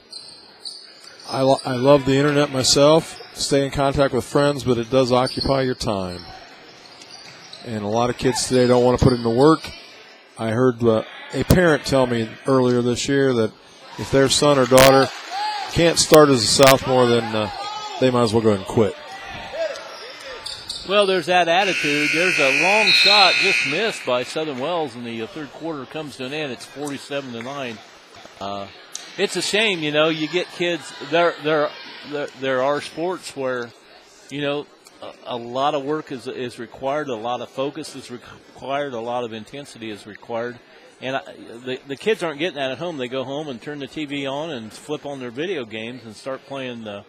[1.28, 5.12] I, lo- I love the internet myself, stay in contact with friends, but it does
[5.12, 6.20] occupy your time.
[7.66, 9.70] And a lot of kids today don't want to put into work.
[10.38, 11.02] I heard uh,
[11.34, 13.52] a parent tell me earlier this year that
[13.98, 15.10] if their son or daughter
[15.72, 17.50] can't start as a sophomore, then uh,
[18.00, 18.94] they might as well go and quit.
[20.88, 22.08] Well, there's that attitude.
[22.14, 26.16] There's a long shot just missed by Southern Wells, and the uh, third quarter comes
[26.16, 26.50] to an end.
[26.50, 27.76] It's 47 to nine.
[28.40, 28.68] Uh,
[29.18, 30.08] it's a shame, you know.
[30.08, 30.90] You get kids.
[31.10, 31.68] There, there,
[32.10, 33.68] there, there are sports where,
[34.30, 34.66] you know,
[35.02, 37.08] a, a, lot of work is is required.
[37.08, 38.94] A lot of focus is required.
[38.94, 40.58] A lot of intensity is required.
[41.02, 41.22] And I,
[41.66, 42.96] the the kids aren't getting that at home.
[42.96, 46.16] They go home and turn the TV on and flip on their video games and
[46.16, 47.04] start playing the,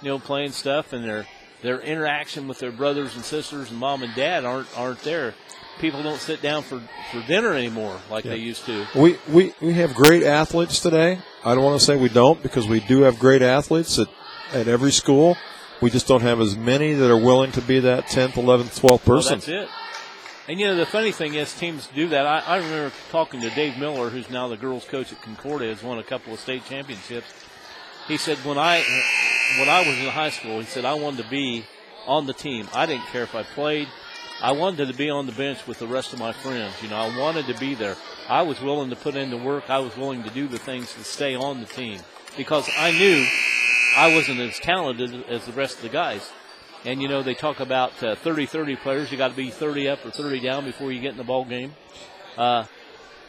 [0.00, 1.26] you know, playing stuff, and they're
[1.62, 5.34] their interaction with their brothers and sisters and mom and dad aren't aren't there.
[5.78, 6.80] People don't sit down for,
[7.12, 8.30] for dinner anymore like yeah.
[8.30, 8.86] they used to.
[8.94, 11.18] We, we we have great athletes today.
[11.44, 14.08] I don't want to say we don't because we do have great athletes at,
[14.52, 15.36] at every school.
[15.82, 19.04] We just don't have as many that are willing to be that 10th, 11th, 12th
[19.04, 19.12] person.
[19.12, 19.68] Well, that's it.
[20.48, 22.24] And you know the funny thing is teams do that.
[22.24, 25.82] I, I remember talking to Dave Miller, who's now the girls' coach at Concordia, has
[25.82, 27.26] won a couple of state championships.
[28.08, 28.82] He said when I
[29.58, 31.64] when I was in high school, he said I wanted to be
[32.06, 32.68] on the team.
[32.72, 33.88] I didn't care if I played.
[34.40, 36.74] I wanted to be on the bench with the rest of my friends.
[36.82, 37.96] You know, I wanted to be there.
[38.28, 39.70] I was willing to put in the work.
[39.70, 42.00] I was willing to do the things to stay on the team
[42.36, 43.26] because I knew
[43.96, 46.30] I wasn't as talented as the rest of the guys.
[46.84, 49.10] And you know, they talk about 30-30 uh, players.
[49.10, 51.44] You got to be 30 up or 30 down before you get in the ball
[51.44, 51.74] game.
[52.36, 52.64] Uh,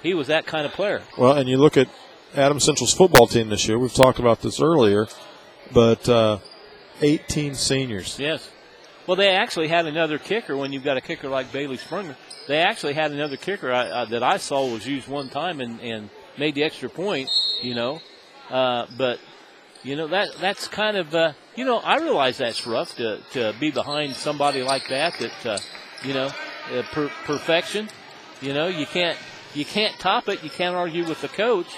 [0.04, 1.02] he was that kind of player.
[1.18, 1.88] Well, and you look at
[2.36, 3.80] Adam Central's football team this year.
[3.80, 5.08] We've talked about this earlier,
[5.72, 6.40] but uh,
[7.02, 8.20] 18 seniors.
[8.20, 8.50] Yes.
[9.06, 12.16] Well, they actually had another kicker when you've got a kicker like Bailey Sprunger.
[12.48, 15.80] They actually had another kicker I, uh, that I saw was used one time and,
[15.80, 17.30] and made the extra point,
[17.62, 18.02] you know.
[18.50, 19.20] Uh, but,
[19.84, 23.56] you know, that that's kind of, uh, you know, I realize that's rough to, to
[23.60, 25.58] be behind somebody like that, that, uh,
[26.04, 26.30] you know,
[26.74, 27.90] uh, per- perfection.
[28.42, 29.18] You know, you can't,
[29.54, 30.44] you can't top it.
[30.44, 31.74] You can't argue with the coach.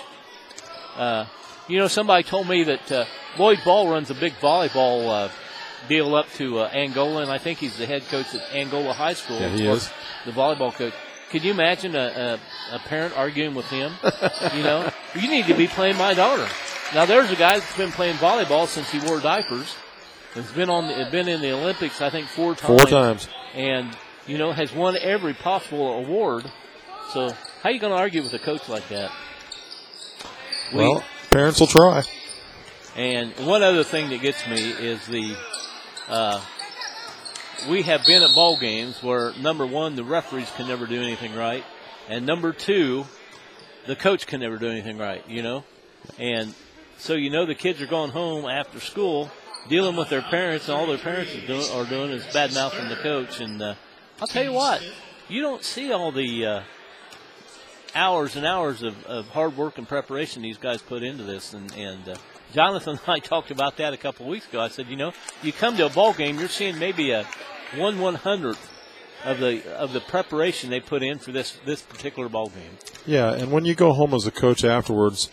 [0.95, 1.25] Uh,
[1.67, 3.05] you know, somebody told me that uh,
[3.37, 5.31] Lloyd Ball runs a big volleyball uh,
[5.87, 9.13] deal up to uh, Angola, and I think he's the head coach at Angola High
[9.13, 9.39] School.
[9.39, 9.89] Yeah, he is.
[10.25, 10.93] The volleyball coach.
[11.29, 12.39] Could you imagine a,
[12.71, 13.93] a, a parent arguing with him?
[14.55, 16.47] you know, you need to be playing my daughter.
[16.93, 19.75] Now, there's a guy that's been playing volleyball since he wore diapers.
[20.33, 22.81] Has been on, the, been in the Olympics, I think, four times.
[22.81, 23.27] Four times.
[23.53, 23.95] And
[24.29, 26.45] you know, has won every possible award.
[27.13, 29.11] So, how are you going to argue with a coach like that?
[30.73, 32.03] Well, we, parents will try.
[32.95, 35.35] And one other thing that gets me is the
[36.07, 36.41] uh,
[37.69, 41.35] we have been at ball games where number one, the referees can never do anything
[41.35, 41.63] right,
[42.07, 43.05] and number two,
[43.85, 45.27] the coach can never do anything right.
[45.29, 45.63] You know,
[46.17, 46.53] and
[46.97, 49.31] so you know the kids are going home after school,
[49.67, 52.89] dealing with their parents, and all their parents are doing, are doing is bad mouthing
[52.89, 53.39] the coach.
[53.39, 53.75] And uh,
[54.21, 54.81] I'll tell you what,
[55.27, 56.63] you don't see all the uh,
[57.95, 61.73] hours and hours of, of hard work and preparation these guys put into this, and
[61.75, 62.15] and uh,
[62.53, 64.59] Jonathan and I talked about that a couple of weeks ago.
[64.59, 65.13] I said, you know,
[65.43, 67.25] you come to a ball game, you're seeing maybe a
[67.75, 68.69] one one hundredth
[69.23, 72.77] of the of the preparation they put in for this this particular ball game.
[73.05, 75.29] Yeah, and when you go home as a coach afterwards,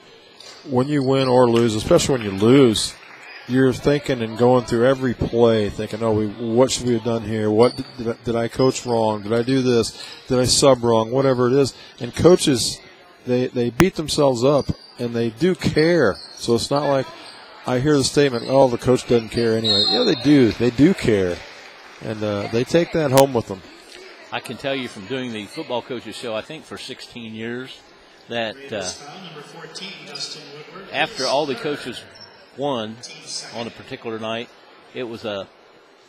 [0.69, 2.95] when you win or lose, especially when you lose,
[3.49, 7.23] you're thinking and going through every play, thinking, "Oh, we, what should we have done
[7.23, 7.51] here?
[7.51, 9.23] What did, did, I, did I coach wrong?
[9.23, 10.03] Did I do this?
[10.29, 11.11] Did I sub wrong?
[11.11, 12.81] Whatever it is." And coaches,
[13.27, 14.67] they they beat themselves up
[14.99, 16.17] and they do care.
[16.37, 17.07] So it's not like
[17.67, 20.53] I hear the statement, "Oh, the coach doesn't care anyway." Yeah, they do.
[20.53, 21.37] They do care,
[22.03, 23.63] and uh, they take that home with them.
[24.33, 27.79] I can tell you from doing the football coaches show, I think for 16 years,
[28.29, 28.91] that uh,
[30.93, 32.03] after all the coaches
[32.59, 32.97] won
[33.55, 34.49] on a particular night,
[34.95, 35.49] it was a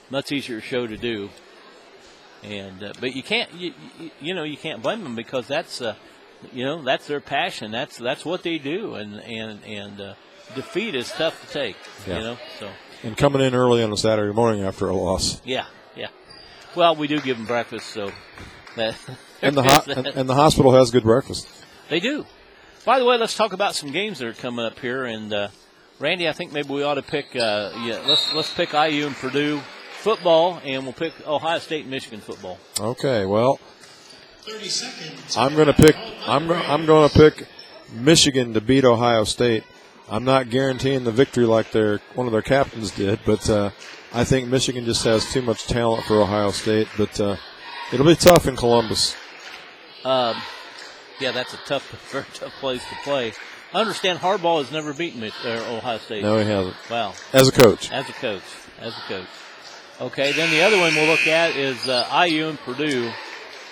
[0.10, 1.30] much easier show to do.
[2.44, 3.74] And uh, but you can't, you,
[4.22, 5.96] you, know, you can't blame them because that's, uh,
[6.54, 7.72] you know, that's their passion.
[7.72, 10.14] That's that's what they do, and and and uh,
[10.54, 11.76] defeat is tough to take.
[12.08, 12.18] Yeah.
[12.18, 12.70] You know, so.
[13.04, 15.42] And coming in early on a Saturday morning after a loss.
[15.46, 16.08] Yeah, yeah.
[16.76, 18.12] Well, we do give them breakfast, so
[18.76, 18.96] that.
[19.42, 21.48] and the ho- and, and the hospital has good breakfast.
[21.90, 22.26] They do.
[22.86, 25.06] By the way, let's talk about some games that are coming up here.
[25.06, 25.48] And uh,
[26.00, 27.36] Randy, I think maybe we ought to pick.
[27.36, 29.62] Uh, yeah, let's let's pick IU and Purdue
[30.00, 32.60] football, and we'll pick Ohio State and Michigan football.
[32.80, 33.26] Okay.
[33.26, 33.60] Well,
[35.36, 35.96] I'm going to pick.
[36.28, 37.48] I'm I'm going to pick
[37.92, 39.64] Michigan to beat Ohio State.
[40.10, 43.72] I'm not guaranteeing the victory like their one of their captains did, but uh,
[44.14, 46.88] I think Michigan just has too much talent for Ohio State.
[46.96, 47.36] But uh,
[47.92, 49.16] it'll be tough in Columbus.
[50.06, 50.38] Um,
[51.20, 53.34] yeah, that's a tough, very tough place to play.
[53.74, 56.24] I understand Harbaugh has never beaten Mich- uh, Ohio State.
[56.24, 56.76] No, he hasn't.
[56.90, 57.14] Wow.
[57.34, 57.92] As a coach.
[57.92, 58.44] As a coach.
[58.80, 59.28] As a coach.
[60.00, 63.12] Okay, then the other one we'll look at is uh, IU and Purdue,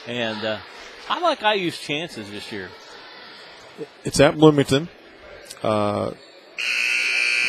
[0.08, 0.58] and uh,
[1.08, 2.70] I like IU's chances this year.
[4.04, 4.90] It's at Bloomington.
[5.62, 6.12] Uh,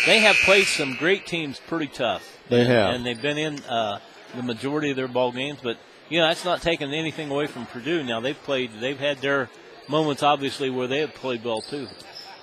[0.04, 2.38] they have played some great teams pretty tough.
[2.48, 3.98] They and, have, and they've been in uh,
[4.34, 5.58] the majority of their ball games.
[5.62, 5.78] But
[6.10, 8.02] you know, that's not taking anything away from Purdue.
[8.02, 9.48] Now they've played, they've had their
[9.88, 11.88] moments, obviously, where they have played well too.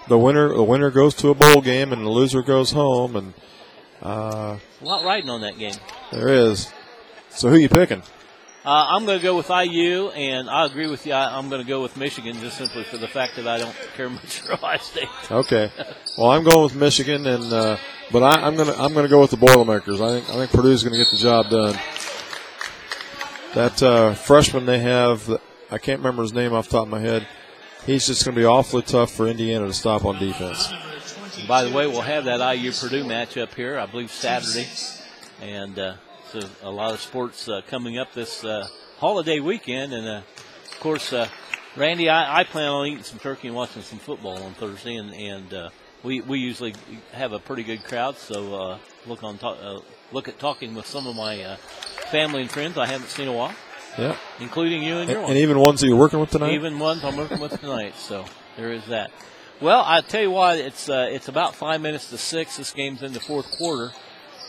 [0.08, 3.34] The winner, the winner goes to a bowl game, and the loser goes home, and
[4.02, 5.76] uh, a lot riding on that game.
[6.12, 6.72] There is.
[7.30, 8.04] So who you picking?
[8.66, 11.12] Uh, I'm going to go with IU, and I agree with you.
[11.12, 13.76] I, am going to go with Michigan just simply for the fact that I don't
[13.98, 15.10] care much for Ohio State.
[15.30, 15.70] Okay.
[16.18, 17.78] Well, I'm going with Michigan, and uh,
[18.10, 20.00] but I, am going to I'm going to go with the Boilermakers.
[20.00, 21.78] I think I think Purdue's going to get the job done.
[23.54, 25.30] That uh, freshman they have,
[25.70, 27.28] I can't remember his name off the top of my head.
[27.86, 30.72] He's just going to be awfully tough for Indiana to stop on defense.
[31.50, 34.70] By the way, we'll have that IU Purdue matchup here, I believe Saturday,
[35.42, 35.96] and uh,
[36.32, 38.70] so a lot of sports uh, coming up this uh,
[39.00, 40.22] holiday weekend, and uh,
[40.72, 41.28] of course, uh,
[41.76, 45.14] Randy, I, I, plan on eating some turkey and watching some football on Thursday, and,
[45.14, 45.70] and uh,
[46.04, 46.76] we we usually
[47.12, 49.38] have a pretty good crowd, so look on
[50.14, 51.58] look at talking with some of my
[52.12, 52.78] family and friends.
[52.78, 53.54] I haven't seen a while.
[53.98, 55.32] Yeah, including you and your and, one.
[55.32, 56.54] and even ones that you're working with tonight.
[56.54, 57.96] Even ones I'm working with tonight.
[57.98, 58.26] So
[58.58, 59.12] there is that.
[59.62, 62.58] Well, I tell you what, it's uh, it's about five minutes to six.
[62.58, 63.92] This game's in the fourth quarter.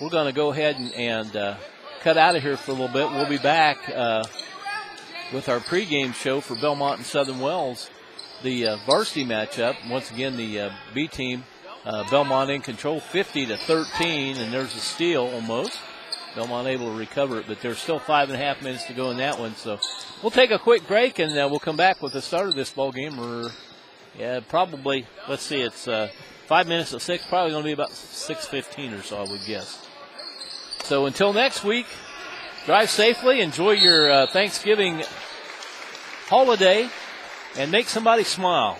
[0.00, 1.56] We're going to go ahead and, and uh,
[2.00, 3.10] cut out of here for a little bit.
[3.10, 4.24] We'll be back uh,
[5.32, 7.90] with our pregame show for Belmont and Southern Wells,
[8.42, 9.76] the uh, varsity matchup.
[9.88, 11.44] Once again, the uh, B team,
[11.84, 15.78] uh, Belmont in control, 50 to 13, and there's a steal almost.
[16.34, 19.10] Belmont able to recover it, but there's still five and a half minutes to go
[19.10, 19.54] in that one.
[19.54, 19.78] So
[20.22, 22.70] we'll take a quick break and uh, we'll come back with the start of this
[22.70, 23.18] ball game.
[23.18, 23.50] Or
[24.18, 26.08] yeah, probably let's see, it's uh,
[26.46, 27.26] five minutes to six.
[27.26, 29.86] Probably going to be about six fifteen or so, I would guess.
[30.82, 31.86] So until next week,
[32.66, 35.02] drive safely, enjoy your uh, Thanksgiving
[36.26, 36.88] holiday,
[37.56, 38.78] and make somebody smile.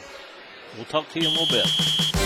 [0.76, 2.24] We'll talk to you in a little bit.